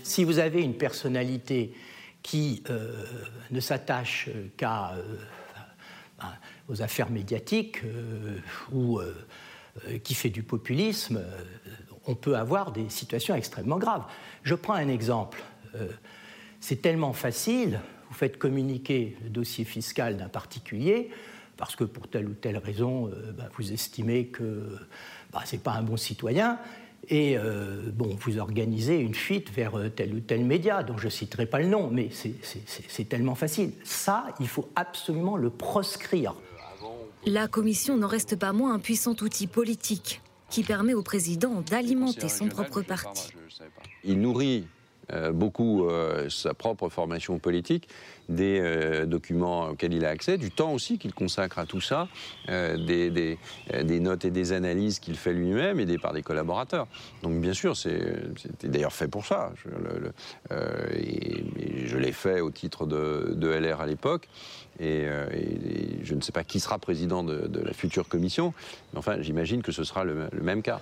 [0.03, 1.73] Si vous avez une personnalité
[2.21, 3.05] qui euh,
[3.51, 5.15] ne s'attache qu'à euh,
[6.67, 8.37] aux affaires médiatiques euh,
[8.73, 8.99] ou
[10.03, 11.23] qui fait du populisme,
[12.05, 14.03] on peut avoir des situations extrêmement graves.
[14.43, 15.41] Je prends un exemple.
[16.61, 21.09] C'est tellement facile, vous faites communiquer le dossier fiscal d'un particulier,
[21.57, 24.77] parce que pour telle ou telle raison, euh, bah, vous estimez que
[25.33, 26.59] bah, ce n'est pas un bon citoyen,
[27.09, 31.05] et euh, bon, vous organisez une fuite vers euh, tel ou tel média, dont je
[31.05, 33.71] ne citerai pas le nom, mais c'est tellement facile.
[33.83, 36.35] Ça, il faut absolument le proscrire.
[37.25, 42.29] La Commission n'en reste pas moins un puissant outil politique qui permet au président d'alimenter
[42.29, 43.33] son propre parti.
[44.03, 44.67] Il nourrit
[45.33, 47.87] beaucoup euh, sa propre formation politique,
[48.29, 52.07] des euh, documents auxquels il a accès, du temps aussi qu'il consacre à tout ça,
[52.47, 53.37] des,
[53.99, 56.87] notes et des analyses qu'il fait lui-même aidé par des collaborateurs.
[57.23, 59.51] Donc bien sûr, c'était d'ailleurs fait pour ça.
[60.49, 64.27] Je, l'ai fait au titre de LR à l'époque.
[64.79, 65.05] Et,
[66.03, 68.53] je ne sais pas qui sera président de, la future commission,
[68.93, 70.81] mais enfin j'imagine que ce sera le même cas.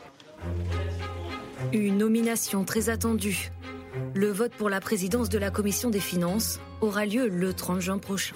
[1.73, 3.51] Une nomination très attendue
[4.13, 7.97] le vote pour la présidence de la Commission des finances aura lieu le 30 juin
[7.97, 8.35] prochain.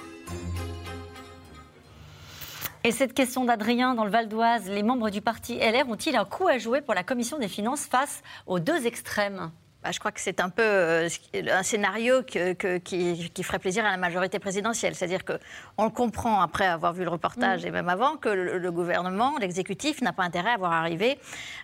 [2.84, 6.26] Et cette question d'Adrien dans le Val d'Oise, les membres du parti LR ont-ils un
[6.26, 9.52] coup à jouer pour la Commission des finances face aux deux extrêmes?
[9.84, 11.10] Bah, je crois que c'est un peu euh,
[11.52, 14.96] un scénario qui, ferait plaisir à la majorité présidentielle.
[14.96, 17.68] C'est-à-dire qu'on le comprend après avoir vu le reportage mm.
[17.68, 21.20] et même avant que le, gouvernement, l'exécutif, n'a pas intérêt à voir arriver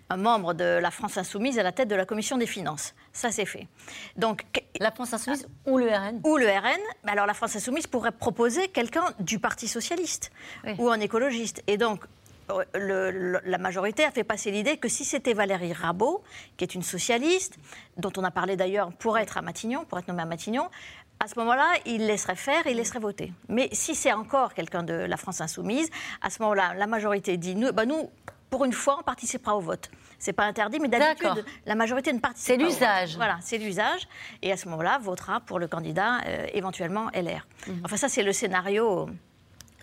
[0.09, 2.93] un membre de la France insoumise à la tête de la commission des finances.
[3.13, 3.67] Ça, c'est fait.
[4.17, 4.43] Donc,
[4.79, 6.79] la France insoumise ou le RN Ou le RN.
[7.07, 10.31] Alors la France insoumise pourrait proposer quelqu'un du Parti socialiste
[10.77, 11.63] ou un écologiste.
[11.67, 12.03] Et donc,
[12.73, 16.23] la majorité a fait passer l'idée que si c'était Valérie Rabault,
[16.57, 17.57] qui est une socialiste,
[17.97, 20.69] dont on a parlé d'ailleurs pour être à Matignon, pour être nommé à Matignon,
[21.19, 23.33] à ce moment-là, il laisserait faire et il laisserait voter.
[23.49, 25.89] Mais si c'est encore quelqu'un de la France insoumise,
[26.21, 28.09] à ce moment-là, la majorité dit nous, bah nous,
[28.49, 29.91] pour une fois, on participera au vote.
[30.17, 32.63] C'est pas interdit, mais d'habitude, la majorité ne participe pas.
[32.63, 33.15] C'est l'usage.
[33.15, 34.07] Voilà, c'est l'usage.
[34.41, 37.47] Et à ce moment-là, votera pour le candidat euh, éventuellement LR.
[37.67, 37.81] Mhm.
[37.85, 39.09] Enfin, ça, c'est le scénario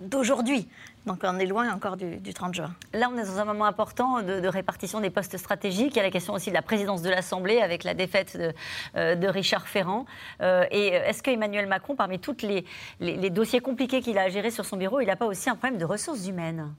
[0.01, 0.68] d'aujourd'hui.
[1.07, 2.74] Donc on est loin encore du, 30 juin.
[2.92, 5.92] Là, on est dans un moment important de, répartition des postes stratégiques.
[5.92, 8.53] Il y a la question aussi de la présidence de l'Assemblée avec la défaite de,
[8.97, 10.05] euh, Richard Ferrand.
[10.40, 12.64] Euh, et est-ce qu'Emmanuel Macron, parmi tous les,
[13.01, 15.55] les, dossiers compliqués qu'il a à gérer sur son bureau, il n'a pas aussi un
[15.55, 16.74] problème de ressources humaines?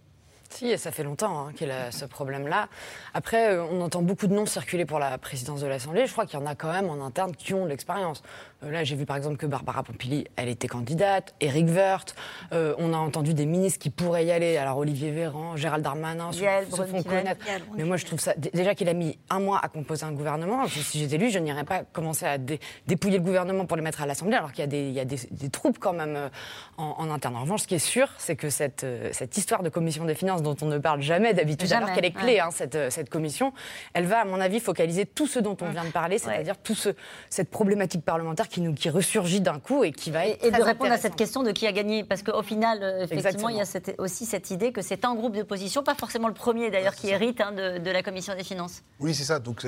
[0.54, 2.68] Si, et ça fait longtemps hein, qu'il a ce problème-là.
[3.14, 6.08] Après, euh, on entend beaucoup de noms circuler pour la présidence de l'Assemblée.
[6.08, 8.24] Je crois qu'il y en a quand même en interne qui ont de l'expérience.
[8.64, 12.16] Euh, là, j'ai vu par exemple que Barbara Pompili, elle était candidate, Éric Woerth.
[12.54, 14.58] Euh, on a entendu des ministres qui pourraient y aller.
[14.58, 16.44] Alors Olivier Véran, Gérald Darmanin, se,
[16.86, 17.46] font connaître.
[17.76, 20.68] Mais moi, je trouve ça déjà qu'il a mis un mois à composer un gouvernement.
[20.68, 24.06] Si j'étais lui, je n'irais pas commencer à dépouiller le gouvernement pour le mettre à
[24.06, 26.30] l'Assemblée, alors qu'il y a, des, troupes quand même
[26.78, 27.36] en, interne.
[27.36, 30.37] En revanche, ce qui est sûr, c'est que cette, cette histoire de commission des finances
[30.42, 33.54] dont on ne parle jamais d'habitude, alors qu'elle est clé, hein, cette, cette commission,
[33.94, 36.76] elle va, à mon avis, focaliser tout ce dont on vient de parler, c'est-à-dire tout
[36.76, 36.90] ce,
[37.30, 40.44] cette problématique parlementaire qui, nous, qui ressurgit d'un coup et qui va être.
[40.44, 42.04] Et, de répondre à cette question de qui a gagné.
[42.04, 43.66] Parce qu'au final, euh, effectivement, il y a
[43.98, 47.42] aussi cette idée que c'est un groupe d'opposition, pas forcément le premier d'ailleurs, qui hérite
[47.42, 48.84] hein, de, la commission des finances.
[49.00, 49.40] Oui, c'est ça.
[49.40, 49.66] Donc,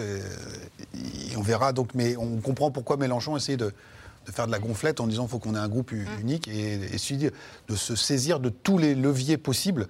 [1.37, 1.73] on verra.
[1.73, 3.73] Donc, mais on comprend pourquoi Mélenchon essaie de
[4.31, 6.21] faire de la gonflette en disant qu'il faut qu'on ait un groupe mmh.
[6.21, 7.31] unique et, et,
[7.67, 9.87] de se saisir de tous les leviers possibles.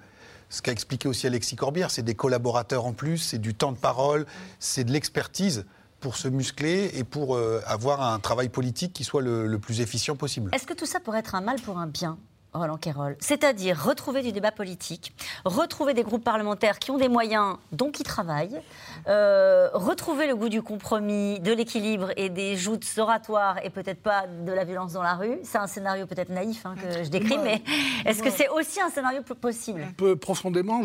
[0.50, 3.78] Ce qu'a expliqué aussi Alexis Corbière, c'est des collaborateurs en plus, c'est du temps de
[3.78, 4.26] parole,
[4.58, 5.64] c'est de l'expertise
[6.00, 9.80] pour se muscler et pour euh, avoir un travail politique qui soit le, le plus
[9.80, 10.50] efficient possible.
[10.52, 12.18] Est-ce que tout ça pourrait être un mal pour un bien?
[12.52, 15.12] Roland Quérol, c'est-à-dire retrouver du débat politique,
[15.44, 18.60] retrouver des groupes parlementaires qui ont des moyens, donc qui travaillent,
[19.06, 24.26] euh, retrouver le goût du compromis, de l'équilibre et des joutes oratoires et peut-être pas
[24.26, 25.38] de la violence dans la rue.
[25.44, 27.62] C'est un scénario peut-être naïf hein, que je décris, mais
[28.04, 29.86] est-ce que c'est aussi un scénario possible?
[29.96, 30.82] Peu profondément,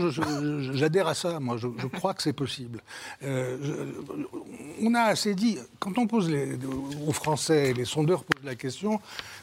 [0.73, 1.39] j'adhère à ça.
[1.39, 2.81] Moi, je, je crois que c'est possible.
[3.23, 6.57] Euh, je- on a assez dit, quand on pose les,
[7.07, 8.99] aux Français, les sondeurs posent la question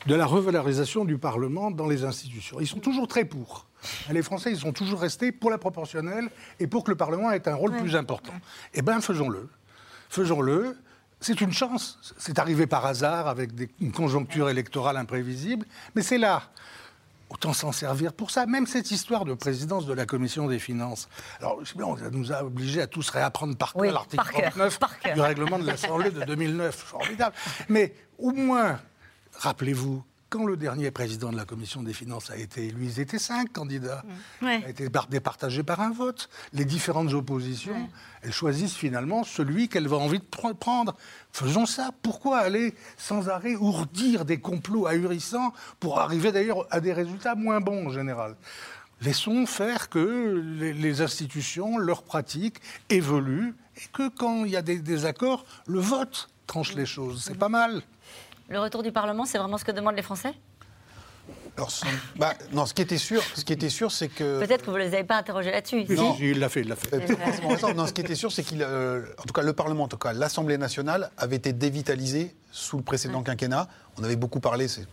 [0.06, 2.58] de la revalorisation du Parlement dans les institutions.
[2.60, 3.66] Ils sont toujours très pour.
[4.10, 6.28] Les Français, ils sont toujours restés pour la proportionnelle
[6.60, 8.32] et pour que le Parlement ait un rôle plus important.
[8.74, 9.48] Eh bien, faisons-le.
[10.08, 10.76] Faisons-le.
[11.20, 11.98] C'est une chance.
[12.18, 16.42] C'est arrivé par hasard avec des- une conjoncture électorale imprévisible, mais c'est là.
[17.30, 18.44] Autant s'en servir pour ça.
[18.44, 21.08] Même cette histoire de présidence de la Commission des finances.
[21.40, 24.16] Alors, je sais bien, ça nous a obligés à tous réapprendre par cœur Oui, l'article
[24.16, 25.14] par cœur, 39 par cœur.
[25.14, 26.74] du règlement de l'Assemblée de 2009.
[26.76, 27.34] Formidable.
[27.70, 28.78] Mais au moins,
[29.34, 33.18] rappelez-vous, quand le dernier président de la Commission des finances a été élu, ils étaient
[33.18, 34.02] cinq candidats.
[34.40, 34.62] Ouais.
[34.64, 36.30] a été départagé par un vote.
[36.54, 37.88] Les différentes oppositions,
[38.22, 40.96] elles choisissent finalement celui qu'elles ont envie de pr- prendre.
[41.32, 41.90] Faisons ça.
[42.00, 47.60] Pourquoi aller sans arrêt ourdir des complots ahurissants pour arriver d'ailleurs à des résultats moins
[47.60, 48.34] bons en général?
[49.02, 52.56] Laissons faire que les, les institutions, leurs pratiques
[52.88, 57.22] évoluent et que quand il y a des désaccords, le vote tranche les choses.
[57.26, 57.82] C'est pas mal.
[58.48, 60.34] Le retour du Parlement, c'est vraiment ce que demandent les Français?
[61.56, 61.70] Alors,
[62.16, 64.78] bah, non, ce qui était sûr, ce qui était sûr, c'est que Peut-être que vous
[64.78, 65.84] ne les avez pas interrogés là-dessus.
[65.86, 66.94] Si, il l'a fait, il l'a fait.
[66.94, 67.74] Euh.
[67.74, 69.98] Non, ce qui était sûr, c'est qu'il, euh, en tout cas, le Parlement, en tout
[69.98, 73.68] cas, l'Assemblée nationale avait été dévitalisée sous le précédent quinquennat.
[73.98, 74.86] On avait beaucoup parlé, c'est-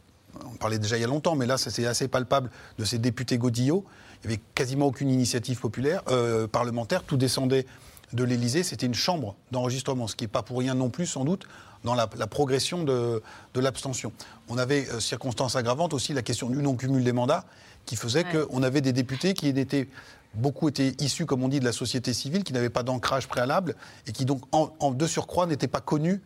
[0.45, 2.97] on parlait déjà il y a longtemps, mais là, ça, c'est assez palpable de ces
[2.97, 3.85] députés godillots.
[4.23, 7.03] Il n'y avait quasiment aucune initiative populaire, euh, parlementaire.
[7.03, 7.65] Tout descendait
[8.13, 8.63] de l'Élysée.
[8.63, 11.45] C'était une chambre d'enregistrement, ce qui n'est pas pour rien non plus, sans doute,
[11.83, 13.21] dans la, la progression de,
[13.53, 14.11] de l'abstention.
[14.49, 17.45] On avait, euh, circonstance aggravante, aussi la question du non-cumul des mandats,
[17.85, 18.45] qui faisait Ouais.
[18.47, 19.87] qu'on avait des députés qui étaient
[20.35, 23.75] beaucoup étaient issus, comme on dit, de la société civile, qui n'avaient pas d'ancrage préalable
[24.07, 26.21] et qui donc, en, en de surcroît, n'étaient pas connus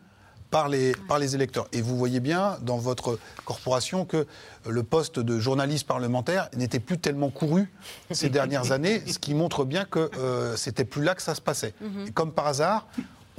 [0.54, 1.68] par les, par les électeurs.
[1.74, 4.28] Et vous voyez bien dans votre corporation que
[4.68, 7.72] le poste de journaliste parlementaire n'était plus tellement couru
[8.12, 11.42] ces dernières années, ce qui montre bien que euh, c'était plus là que ça se
[11.42, 11.74] passait.
[11.82, 12.08] Mhm.
[12.08, 12.88] Et comme par hasard,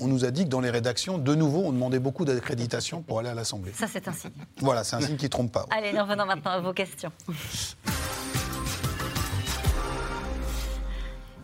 [0.01, 3.21] on nous a dit que dans les rédactions, de nouveau, on demandait beaucoup d'accréditation pour
[3.21, 3.71] aller à l'Assemblée.
[3.73, 4.33] Ça, c'est un signe.
[4.59, 5.67] Voilà, c'est un signe qui ne trompe pas.
[5.71, 7.13] Allez, nous revenons maintenant à vos questions.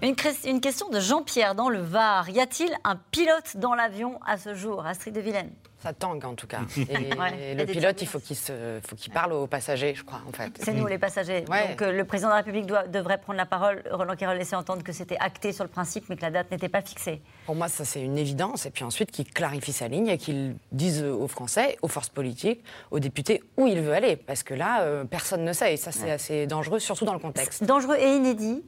[0.03, 2.30] Une, question de Jean-Pierre dans le Var.
[2.30, 5.51] Y a-t-il un pilote dans l'avion à ce jour, Astrid de Vilaine?
[5.82, 6.61] Ça tangue en tout cas.
[6.76, 10.20] Ouais, Et le pilote, il faut qu'il se, faut qu'il parle aux passagers, je crois,
[10.26, 10.53] en fait.
[10.62, 11.44] C'est nous les passagers.
[11.51, 11.68] Ouais.
[11.68, 13.82] Donc euh, le président de la République doit- devrait prendre la parole.
[13.90, 16.68] Roland Quérol laissait entendre que c'était acté sur le principe, mais que la date n'était
[16.70, 17.20] pas fixée.
[17.44, 18.64] Pour moi, ça c'est une évidence.
[18.66, 22.62] Et puis ensuite, qu'il clarifie sa ligne et qu'il dise aux Français, aux forces politiques,
[22.90, 24.16] aux députés où il veut aller.
[24.16, 25.74] Parce que là, euh, personne ne sait.
[25.74, 27.64] Et ça, c'est assez dangereux, surtout dans le contexte.
[27.64, 28.62] Dangereux et inédit.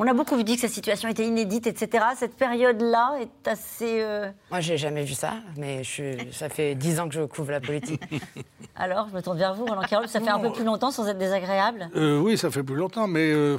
[0.00, 2.04] On a beaucoup dit que cette situation était inédite, etc.
[2.16, 4.00] Cette période-là est assez.
[4.00, 7.22] euh, Moi, j'ai jamais vu ça, mais je suis- ça fait dix ans que je
[7.22, 8.00] couvre la politique.
[8.76, 10.06] Alors, je me tourne vers vous, Roland Quérol.
[10.06, 11.90] Ça fait un peu plus longtemps sans être désagréable.
[11.96, 13.56] Euh, oui, ça fait plus longtemps, mais euh,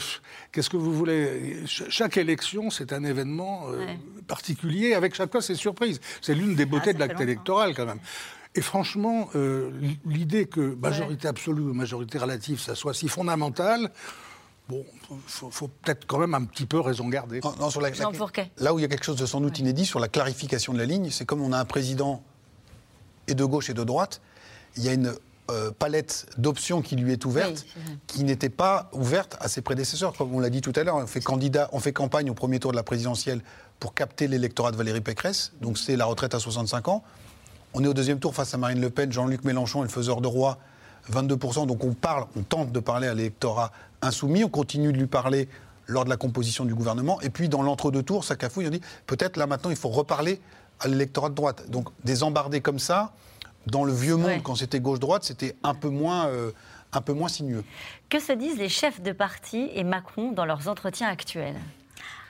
[0.53, 1.65] qu'est-ce que vous voulez?
[1.67, 3.99] Ch- Chaque élection, c'est un événement euh, Ouais.
[4.25, 5.99] particulier, avec chaque fois ses surprises.
[6.21, 7.99] C'est l'une des beautés Ah, ça de l'acte électoral, quand même.
[8.55, 9.71] Et franchement, euh,
[10.05, 13.91] l'idée que majorité absolue ou majorité relative, ça soit si fondamental,
[14.69, 14.85] bon,
[15.27, 17.41] faut, faut peut-être quand même un petit peu raison garder.
[17.43, 17.89] Non, non, sur la-.
[18.57, 20.77] Là où il y a quelque chose de sans doute inédit sur la clarification de
[20.77, 22.23] la ligne, c'est comme on a un président
[23.27, 24.21] et de gauche et de droite,
[24.77, 25.13] il y a une
[25.49, 30.13] euh, palette d'options qui lui est ouverte, Oui, qui n'était pas ouverte à ses prédécesseurs.
[30.13, 32.59] Comme on l'a dit tout à l'heure, on fait, candidat, on fait campagne au premier
[32.59, 33.41] tour de la présidentielle
[33.79, 37.03] pour capter l'électorat de Valérie Pécresse, donc c'est la retraite à 65 ans.
[37.73, 40.21] On est au deuxième tour face à Marine Le Pen, Jean-Luc Mélenchon et le faiseur
[40.21, 40.57] de roi,
[41.11, 41.65] 22%.
[41.67, 43.71] Donc on parle, on tente de parler à l'électorat
[44.01, 45.47] insoumis, on continue de lui parler
[45.87, 47.19] lors de la composition du gouvernement.
[47.21, 50.39] Et puis dans l'entre-deux tours, ça cafouille, on dit peut-être là maintenant il faut reparler
[50.79, 51.69] à l'électorat de droite.
[51.69, 53.11] Donc des embardés comme ça,
[53.67, 54.41] dans le vieux monde, Ouais.
[54.43, 56.27] quand c'était gauche-droite, c'était un peu moins.
[56.27, 56.51] euh,
[56.91, 57.63] un peu moins sinueux.
[58.09, 61.53] Que se disent les chefs de parti et Macron dans leurs entretiens actuels?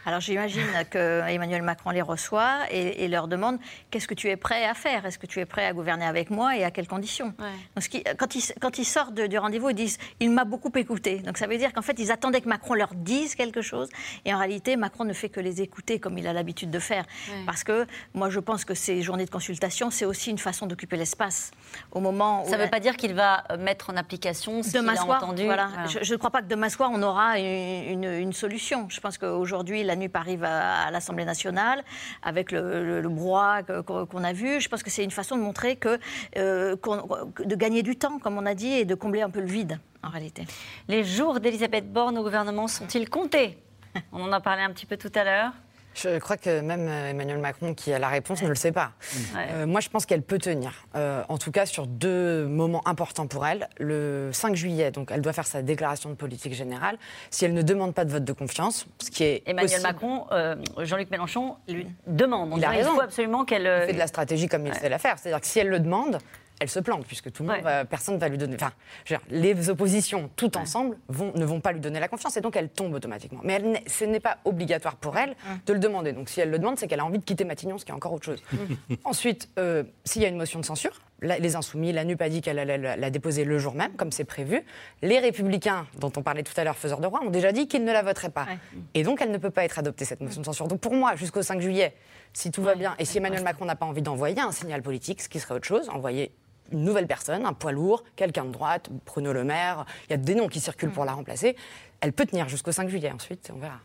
[0.10, 3.60] Alors j'imagine que Emmanuel Macron les reçoit et, et leur demande
[3.92, 5.06] qu'est-ce que tu es prêt à faire?
[5.06, 7.28] Est-ce que tu es prêt à gouverner avec moi et à quelles conditions?
[7.38, 10.46] Donc, ce qui- quand, ils, quand ils sortent de- du rendez-vous, ils disent il m'a
[10.46, 11.20] beaucoup écouté.
[11.20, 13.88] Donc ça veut dire qu'en fait ils attendaient que Macron leur dise quelque chose
[14.26, 17.06] et en réalité Macron ne fait que les écouter comme il a l'habitude de faire.
[17.30, 17.44] Ouais.
[17.46, 17.86] Parce que
[18.16, 21.52] moi je pense que ces journées de consultation c'est aussi une façon d'occuper l'espace
[21.92, 24.72] au moment où Ça ne veut pas dire qu'il va euh, mettre en application ce
[24.72, 25.46] qu'il a soir, entendu.
[25.46, 25.68] voilà.
[25.68, 25.88] Voilà.
[25.88, 27.46] Je- Je ne crois pas que demain soir, on aura une,
[28.04, 28.88] une- une solution.
[28.90, 31.84] Je pense qu'aujourd'hui, la NUP arrive à, l'Assemblée nationale,
[32.24, 34.60] avec le, le, brouhaha qu'on a vu.
[34.62, 36.00] Je pense que c'est une façon de montrer que,
[36.38, 39.48] euh, de gagner du temps, comme on a dit, et de combler un peu le
[39.48, 40.46] vide, en réalité.
[40.88, 43.58] Les jours d'Elisabeth Borne au gouvernement sont-ils comptés?
[44.12, 45.52] On en a parlé un petit peu tout à l'heure.
[45.96, 48.92] Je crois que même euh, Emmanuel Macron, qui a la réponse, ne le sait pas.
[49.36, 50.86] Euh, moi, je pense qu'elle peut tenir.
[50.96, 53.68] Euh, en tout cas, sur deux moments importants pour elle.
[53.80, 56.98] Le 5 juillet, donc, elle doit faire sa déclaration de politique générale.
[57.32, 60.26] Si elle ne demande pas de vote de confiance, ce qui est Emmanuel Macron,
[60.78, 62.54] Jean-Luc Mélenchon lui demande.
[62.58, 62.92] Il, a raison.
[62.92, 63.64] il faut absolument qu'elle.
[63.88, 65.18] fait de la stratégie comme il sait la faire.
[65.18, 66.20] C'est-à-dire que si elle le demande,
[66.60, 68.56] elle se plante, puisque tout le monde, personne ne va lui donner.
[68.56, 68.72] Enfin,
[69.30, 72.70] les oppositions, toutes ensemble, vont, ne vont pas lui donner la confiance, et donc elle
[72.70, 73.42] tombe automatiquement.
[73.44, 75.36] Mais elle ce n'est pas obligatoire pour elle
[75.66, 76.14] de le demander.
[76.14, 77.96] Donc si elle le demande, c'est qu'elle a envie de quitter Matignon, ce qui est
[77.96, 78.44] encore autre chose.
[79.04, 82.42] Ensuite, euh, s'il y a une motion de censure, les Insoumis, la NUP a dit
[82.42, 84.64] qu'elle allait la déposer le jour même, comme c'est prévu.
[85.02, 87.84] Les Républicains, dont on parlait tout à l'heure, faiseurs de roi, ont déjà dit qu'ils
[87.84, 88.48] ne la voteraient pas.
[88.94, 90.68] Et donc, elle ne peut pas être adoptée, cette motion de censure.
[90.68, 91.94] Donc, pour moi, jusqu'au 5 juillet,
[92.34, 95.22] si tout va bien, et si Emmanuel Macron n'a pas envie d'envoyer un signal politique,
[95.22, 96.32] ce qui serait autre chose, envoyer
[96.72, 100.18] une nouvelle personne, un poids lourd, quelqu'un de droite, Bruno Le Maire, il y a
[100.18, 101.56] des noms qui circulent pour la remplacer.
[102.02, 103.80] Elle peut tenir jusqu'au 5 juillet, ensuite, on verra.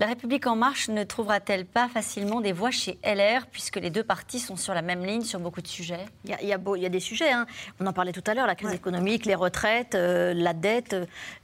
[0.00, 4.02] La République en marche ne trouvera-t-elle pas facilement des voix chez LR, puisque les deux
[4.02, 6.06] partis sont sur la même ligne sur beaucoup de sujets?
[6.24, 7.46] Il y, a, des sujets, hein.
[7.80, 10.96] on en parlait tout à l'heure, la crise économique, les retraites, euh, la dette.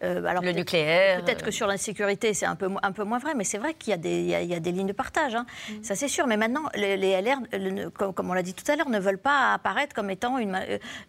[0.03, 1.23] Euh, alors le nucléaire.
[1.23, 3.91] Peut-être que sur l'insécurité, c'est un peu, un peu moins vrai, mais c'est vrai qu'il
[3.91, 5.45] y, a des, des lignes de partage, hein.
[5.69, 5.83] mm.
[5.83, 6.27] ça c'est sûr.
[6.27, 7.37] Mais maintenant, les, LR,
[7.93, 10.59] comme, on l'a dit tout à l'heure, ne veulent pas apparaître comme étant une,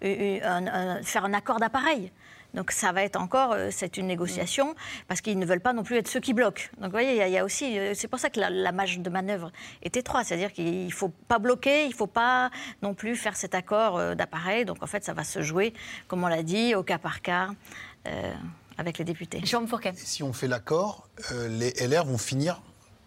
[0.03, 2.11] euh, faire un accord d'appareil.
[2.57, 4.73] Donc ça va être encore, euh, c'est une négociation,
[5.07, 6.63] parce qu'ils ne veulent pas non plus être ceux qui bloquent.
[6.77, 9.09] Donc vous voyez, il y, a aussi, euh, c'est pour ça que la, marge de
[9.11, 9.51] manœuvre
[9.83, 12.49] est étroite, c'est-à-dire qu'il ne faut pas bloquer, il ne faut pas
[12.81, 14.65] non plus faire cet accord euh, d'appareil.
[14.65, 15.71] Donc en fait, ça va se jouer,
[16.07, 17.49] comme on l'a dit, au cas par cas.
[18.79, 19.41] avec les députés.
[19.43, 19.93] Jean Fourquet.
[19.95, 21.09] Si on fait l'accord,
[21.49, 22.61] les LR vont finir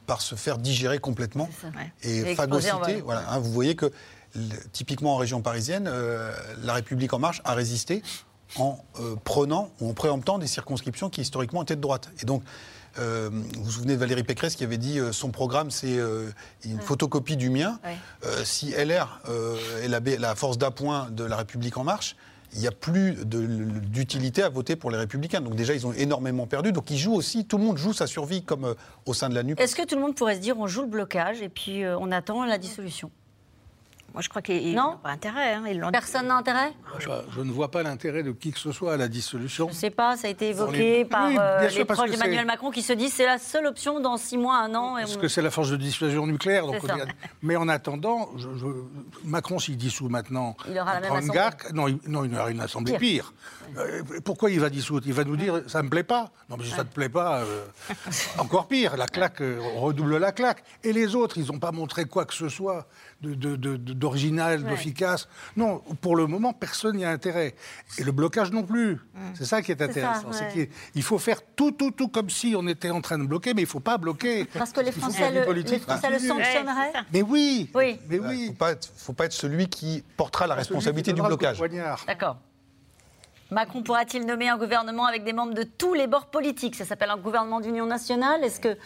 [0.06, 1.48] par se faire digérer complètement
[2.02, 3.00] et, phagocyter.
[3.00, 3.90] Voilà, hein, vous voyez que
[4.72, 5.90] typiquement en région parisienne,
[6.62, 8.02] la République en marche a résisté
[8.56, 12.10] en euh, prenant ou en préemptant des circonscriptions qui historiquement étaient de droite.
[12.22, 12.42] Et donc,
[12.98, 15.98] euh, vous vous souvenez de Valérie Pécresse qui avait dit euh, son programme c'est
[16.64, 17.78] une photocopie du mien.
[18.44, 19.20] si LR
[19.82, 22.16] est la, la force d'appoint de la République en marche,
[22.52, 25.40] il n'y a plus d'utilité à voter pour les Républicains.
[25.40, 26.72] Donc déjà, ils ont énormément perdu.
[26.72, 28.74] Donc ils jouent aussi, tout le monde joue sa survie comme
[29.06, 29.60] au sein de la NUP.
[29.60, 32.10] Est-ce que tout le monde pourrait se dire on joue le blocage et puis on
[32.10, 33.12] attend la dissolution?
[34.12, 35.54] Moi, je crois qu'ils n'ont pas intérêt.
[35.54, 38.96] Hein, Personne n'a intérêt je, ne vois pas l'intérêt de qui que ce soit à
[38.96, 39.68] la dissolution.
[39.68, 42.82] Je ne sais pas, ça a été évoqué par euh, les proches d'Emmanuel Macron qui
[42.82, 44.96] se disent c'est la seule option dans six mois, un an.
[44.96, 46.66] Parce que c'est la force de dissuasion nucléaire.
[46.66, 46.80] Donc
[47.42, 48.30] Mais en attendant,
[49.24, 51.72] Macron, s'il dissout maintenant, il aura la même assemblée.
[51.72, 53.32] non, il, non, il aura une assemblée pire.
[53.76, 55.06] Euh, pourquoi il va dissoudre?
[55.06, 56.32] Il va nous dire ça ne me plaît pas.
[56.48, 57.64] Non, mais si ça ne te plaît pas, euh,
[58.38, 58.96] encore pire.
[58.96, 59.40] La claque,
[59.76, 60.64] on redouble la claque.
[60.82, 62.88] Et les autres, ils n'ont pas montré quoi que ce soit
[63.20, 65.28] d'original, d'efficace.
[65.56, 67.54] Non, pour le moment, personne n'y a intérêt.
[67.98, 68.94] Et le blocage non plus.
[68.94, 69.18] Mm.
[69.34, 70.30] C'est ça qui est intéressant.
[70.94, 73.62] il faut faire tout, tout, tout comme si on était en train de bloquer, mais
[73.62, 74.46] il ne faut pas bloquer.
[74.46, 77.98] Parce que les Français, le, les Français le, sanctionneraient Mais oui Oui.
[78.08, 78.46] Mais oui.
[78.46, 81.62] Il ne faut, pas être celui qui portera la responsabilité du blocage.
[82.06, 82.38] D'accord.
[83.50, 86.76] Macron pourra-t-il nommer un gouvernement avec des membres de tous les bords politiques?
[86.76, 88.44] Ça s'appelle un gouvernement d'union nationale?
[88.44, 88.76] Est-ce que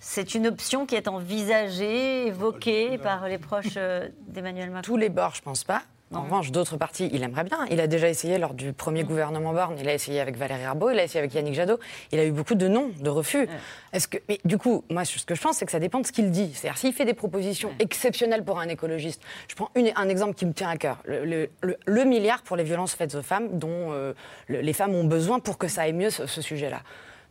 [0.00, 5.10] c'est une option qui est envisagée, évoquée par les proches euh, d'Emmanuel Macron Tous les
[5.10, 5.82] bords, je ne pense pas.
[6.12, 7.58] En revanche, d'autres partis, il aimerait bien.
[7.70, 9.76] Il a déjà essayé lors du premier gouvernement Borne.
[9.78, 11.78] Il a essayé avec Valérie Arbault, il a essayé avec Yannick Jadot.
[12.10, 13.46] Il a eu beaucoup de non, de refus.
[13.92, 16.06] Est-ce que, mais du coup, moi, ce que je pense, c'est que ça dépend de
[16.06, 16.50] ce qu'il dit.
[16.52, 20.52] C'est-à-dire, s'il fait des propositions exceptionnelles pour un écologiste, je prends un exemple qui me
[20.52, 24.12] tient à cœur le, milliard pour les violences faites aux femmes, dont euh,
[24.48, 26.80] les femmes ont besoin pour que ça aille mieux ce sujet-là.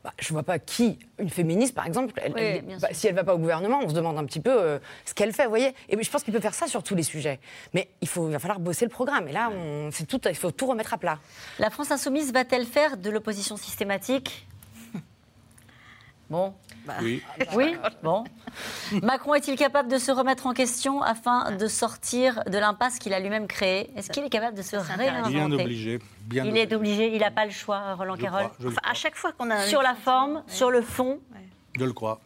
[0.03, 3.25] Bah, je ne vois pas qui, une féministe par exemple, bah, si elle ne va
[3.25, 5.75] pas au gouvernement, on se demande un petit peu euh, ce qu'elle fait, vous voyez.
[5.89, 7.39] Et je pense qu'il peut faire ça sur tous les sujets.
[7.73, 9.27] Mais il, faut, va falloir bosser le programme.
[9.27, 9.51] Et là,
[10.07, 11.19] tout, il faut tout remettre à plat.
[11.59, 14.47] La France insoumise va-t-elle faire de l'opposition systématique
[16.29, 16.53] Bon.
[16.85, 16.93] Bah.
[17.01, 17.23] Oui.
[17.55, 18.23] Oui, bon.
[19.01, 23.19] Macron est-il capable de se remettre en question afin de sortir de l'impasse qu'il a
[23.19, 23.89] lui-même créée?
[23.95, 25.33] Est-ce qu'il est capable de se réinventer?
[25.33, 25.99] Bien obligé.
[26.21, 28.49] Bien il est obligé, il n'a pas le choix, Roland Carroll.
[28.83, 29.61] à chaque fois qu'on a.
[29.61, 31.19] Sur la forme, sur le fond.
[31.77, 32.19] Je le crois.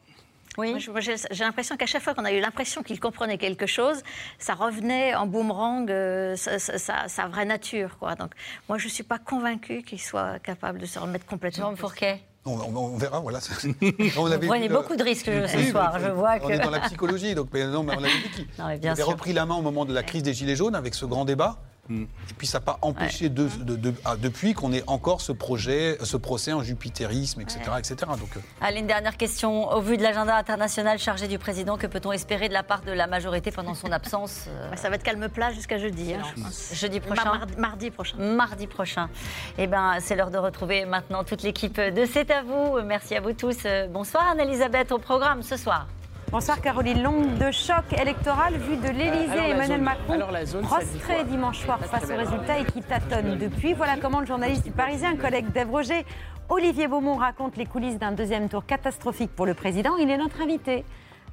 [0.58, 0.76] Oui.
[0.78, 4.04] J'ai l'impression qu'à chaque fois qu'on a eu l'impression qu'il comprenait quelque chose,
[4.38, 7.98] ça revenait en boomerang, euh, sa, vraie nature.
[7.98, 8.16] Quoi.
[8.16, 8.32] Donc,
[8.70, 11.72] moi, je ne suis pas convaincue qu'il soit capable de se remettre complètement.
[11.72, 13.40] Jean Fourquet on, verra, voilà.
[14.18, 16.46] on avait Vous prenez beaucoup de risques ce soir, je vois que...
[16.46, 18.04] On est dans la psychologie, donc mais non, mais on
[18.64, 20.94] avait qu'il avait repris la main au moment de la crise des Gilets jaunes avec
[20.94, 21.58] ce grand débat.
[21.92, 22.08] Et
[22.38, 25.98] puis ça n'a pas empêché de, de- de- ah, depuis qu'on ait encore ce projet,
[26.02, 27.60] ce procès en jupitérisme, etc.
[27.78, 27.96] etc.
[28.18, 29.68] Donc, euh, Allez, une dernière question.
[29.70, 32.94] Au vu de l'agenda international chargé du président, que peut-on espérer de la part de
[32.94, 36.14] la majorité pendant son absence euh, Ça va être calme plat jusqu'à jeudi.
[36.14, 36.72] hein, je pense.
[36.74, 38.18] Jeudi prochain Mardi, mardi prochain.
[38.18, 39.10] Mardi prochain.
[39.58, 42.80] Eh ben, c'est l'heure de retrouver maintenant toute l'équipe de C'est à vous.
[42.86, 43.58] Merci à vous tous.
[43.66, 45.88] Euh, Bonsoir Anne-Elisabeth au programme ce soir.
[46.34, 47.04] Bonsoir Caroline.
[47.04, 49.36] Longue de choc électoral vu de l'Elysée.
[49.36, 50.20] la Emmanuel zone- Macron
[50.64, 52.18] prostré dimanche soir face aux bien.
[52.18, 53.74] résultats et qui tâtonne depuis.
[53.76, 56.04] Voilà comment le journaliste du Parisien, collègue d'Ève Roger,
[56.50, 59.96] Olivier Beaumont raconte les coulisses d'un deuxième tour catastrophique pour le président.
[59.98, 60.84] Il est notre invité.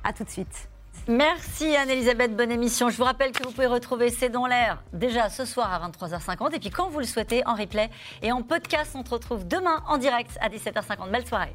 [0.04, 0.68] À tout de suite.
[1.08, 2.90] Merci Anne-Elisabeth, bonne émission.
[2.90, 6.54] Je vous rappelle que vous pouvez retrouver C'est dans l'air déjà ce soir à 23h50
[6.54, 7.88] et puis quand vous le souhaitez en replay
[8.20, 8.92] et en podcast.
[8.94, 11.10] On se retrouve demain en direct à 17h50.
[11.10, 11.54] Belle soirée.